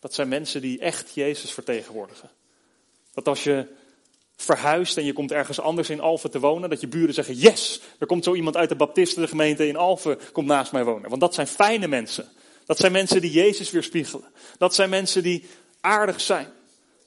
Dat 0.00 0.14
zijn 0.14 0.28
mensen 0.28 0.60
die 0.60 0.78
echt 0.78 1.14
Jezus 1.14 1.52
vertegenwoordigen. 1.52 2.30
Dat 3.12 3.28
als 3.28 3.44
je 3.44 3.68
verhuist 4.42 4.96
en 4.96 5.04
je 5.04 5.12
komt 5.12 5.32
ergens 5.32 5.60
anders 5.60 5.90
in 5.90 6.00
Alphen 6.00 6.30
te 6.30 6.40
wonen, 6.40 6.70
dat 6.70 6.80
je 6.80 6.88
buren 6.88 7.14
zeggen, 7.14 7.34
yes, 7.34 7.80
er 7.98 8.06
komt 8.06 8.24
zo 8.24 8.34
iemand 8.34 8.56
uit 8.56 8.68
de 8.68 8.74
baptistengemeente 8.74 9.66
in 9.66 9.76
Alphen, 9.76 10.18
komt 10.32 10.46
naast 10.46 10.72
mij 10.72 10.84
wonen. 10.84 11.08
Want 11.08 11.20
dat 11.20 11.34
zijn 11.34 11.46
fijne 11.46 11.88
mensen. 11.88 12.28
Dat 12.66 12.78
zijn 12.78 12.92
mensen 12.92 13.20
die 13.20 13.30
Jezus 13.30 13.70
weerspiegelen. 13.70 14.32
Dat 14.58 14.74
zijn 14.74 14.90
mensen 14.90 15.22
die 15.22 15.44
aardig 15.80 16.20
zijn. 16.20 16.48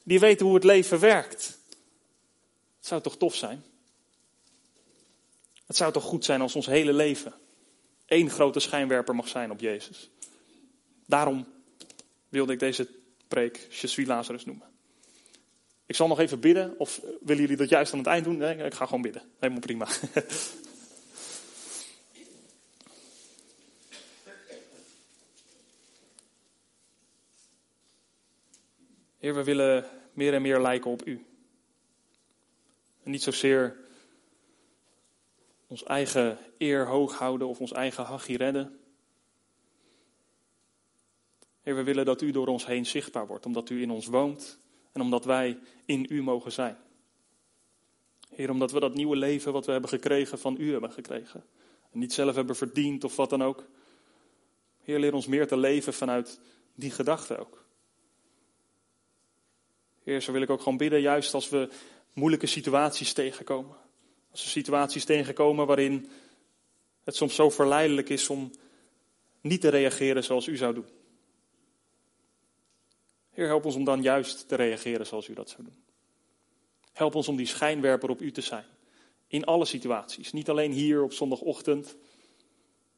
Die 0.03 0.19
weten 0.19 0.45
hoe 0.45 0.55
het 0.55 0.63
leven 0.63 0.99
werkt. 0.99 1.57
Het 2.77 2.87
zou 2.87 3.01
toch 3.01 3.17
tof 3.17 3.35
zijn? 3.35 3.63
Het 5.65 5.75
zou 5.75 5.91
toch 5.91 6.03
goed 6.03 6.25
zijn 6.25 6.41
als 6.41 6.55
ons 6.55 6.65
hele 6.65 6.93
leven 6.93 7.33
één 8.05 8.29
grote 8.29 8.59
schijnwerper 8.59 9.15
mag 9.15 9.27
zijn 9.27 9.51
op 9.51 9.59
Jezus. 9.59 10.09
Daarom 11.05 11.47
wilde 12.29 12.53
ik 12.53 12.59
deze 12.59 12.87
preek 13.27 13.67
Je 13.69 14.05
Lazarus 14.05 14.45
noemen. 14.45 14.74
Ik 15.85 15.95
zal 15.95 16.07
nog 16.07 16.19
even 16.19 16.39
bidden, 16.39 16.79
of 16.79 17.01
willen 17.21 17.41
jullie 17.41 17.57
dat 17.57 17.69
juist 17.69 17.91
aan 17.91 17.99
het 17.99 18.07
eind 18.07 18.23
doen? 18.23 18.37
Nee, 18.37 18.57
ik 18.57 18.73
ga 18.73 18.85
gewoon 18.85 19.01
bidden. 19.01 19.21
Helemaal 19.39 19.61
prima. 19.61 19.87
Heer, 29.17 29.35
we 29.35 29.43
willen 29.43 29.85
meer 30.13 30.33
en 30.33 30.41
meer 30.41 30.61
lijken 30.61 30.91
op 30.91 31.07
U. 31.07 31.25
En 33.03 33.11
niet 33.11 33.23
zozeer 33.23 33.75
ons 35.67 35.83
eigen 35.83 36.37
eer 36.57 36.87
hoog 36.87 37.17
houden 37.17 37.47
of 37.47 37.59
ons 37.59 37.71
eigen 37.71 38.03
hachie 38.03 38.37
redden. 38.37 38.79
Heer, 41.61 41.75
we 41.75 41.83
willen 41.83 42.05
dat 42.05 42.21
U 42.21 42.31
door 42.31 42.47
ons 42.47 42.65
heen 42.65 42.85
zichtbaar 42.85 43.27
wordt, 43.27 43.45
omdat 43.45 43.69
U 43.69 43.81
in 43.81 43.91
ons 43.91 44.05
woont 44.05 44.57
en 44.95 45.01
omdat 45.01 45.25
wij 45.25 45.59
in 45.85 46.05
U 46.09 46.23
mogen 46.23 46.51
zijn. 46.51 46.77
Heer, 48.29 48.49
omdat 48.49 48.71
we 48.71 48.79
dat 48.79 48.93
nieuwe 48.93 49.15
leven 49.15 49.53
wat 49.53 49.65
we 49.65 49.71
hebben 49.71 49.89
gekregen 49.89 50.39
van 50.39 50.55
U 50.59 50.71
hebben 50.71 50.91
gekregen. 50.91 51.43
En 51.91 51.99
niet 51.99 52.13
zelf 52.13 52.35
hebben 52.35 52.55
verdiend 52.55 53.03
of 53.03 53.15
wat 53.15 53.29
dan 53.29 53.43
ook. 53.43 53.65
Heer, 54.83 54.99
leer 54.99 55.13
ons 55.13 55.27
meer 55.27 55.47
te 55.47 55.57
leven 55.57 55.93
vanuit 55.93 56.39
die 56.75 56.91
gedachte 56.91 57.37
ook. 57.37 57.65
Heer, 60.03 60.21
zo 60.21 60.31
wil 60.31 60.41
ik 60.41 60.49
ook 60.49 60.61
gewoon 60.61 60.77
bidden, 60.77 61.01
juist 61.01 61.33
als 61.33 61.49
we 61.49 61.69
moeilijke 62.13 62.47
situaties 62.47 63.13
tegenkomen. 63.13 63.75
Als 64.31 64.43
we 64.43 64.49
situaties 64.49 65.05
tegenkomen 65.05 65.67
waarin 65.67 66.09
het 67.03 67.15
soms 67.15 67.35
zo 67.35 67.49
verleidelijk 67.49 68.09
is 68.09 68.29
om 68.29 68.51
niet 69.41 69.61
te 69.61 69.69
reageren 69.69 70.23
zoals 70.23 70.47
u 70.47 70.57
zou 70.57 70.73
doen. 70.73 70.87
Heer, 73.35 73.47
help 73.47 73.65
ons 73.65 73.75
om 73.75 73.83
dan 73.83 74.01
juist 74.01 74.47
te 74.47 74.55
reageren 74.55 75.05
zoals 75.05 75.27
u 75.27 75.33
dat 75.33 75.49
zou 75.49 75.63
doen. 75.63 75.83
Help 76.93 77.15
ons 77.15 77.27
om 77.27 77.35
die 77.35 77.45
schijnwerper 77.45 78.09
op 78.09 78.21
u 78.21 78.31
te 78.31 78.41
zijn. 78.41 78.65
In 79.27 79.45
alle 79.45 79.65
situaties. 79.65 80.31
Niet 80.31 80.49
alleen 80.49 80.71
hier 80.71 81.03
op 81.03 81.13
zondagochtend, 81.13 81.95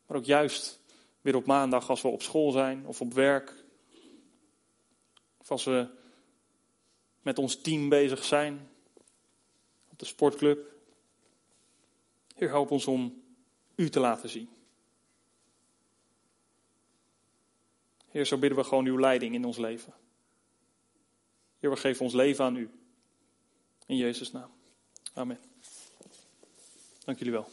maar 0.06 0.18
ook 0.18 0.26
juist 0.26 0.80
weer 1.22 1.36
op 1.36 1.46
maandag 1.46 1.90
als 1.90 2.02
we 2.02 2.08
op 2.08 2.22
school 2.22 2.52
zijn 2.52 2.86
of 2.86 3.02
op 3.02 3.14
werk. 3.14 3.64
Of 5.38 5.52
als 5.52 5.64
we 5.64 5.88
met 7.22 7.40
ons 7.40 7.62
team 7.62 7.90
bezig 7.90 8.24
zijn. 8.24 8.70
Op 9.92 10.00
de 10.00 10.06
sportclub. 10.06 10.72
Heer, 12.36 12.50
help 12.50 12.72
ons 12.72 12.86
om 12.86 13.24
u 13.76 13.90
te 13.90 14.00
laten 14.00 14.30
zien. 14.30 14.50
Heer, 18.08 18.26
zo 18.26 18.38
bidden 18.38 18.58
we 18.58 18.64
gewoon 18.64 18.86
uw 18.86 19.00
leiding 19.00 19.36
in 19.36 19.46
ons 19.46 19.58
leven. 19.58 19.94
Heer, 21.60 21.70
we 21.70 21.78
geven 21.78 22.06
ons 22.06 22.14
leven 22.14 22.46
aan 22.46 22.56
u. 22.56 22.70
In 23.86 23.98
Jezus' 23.98 24.32
naam. 24.32 24.52
Amen. 25.14 25.40
Dank 27.06 27.18
jullie 27.18 27.34
wel. 27.34 27.50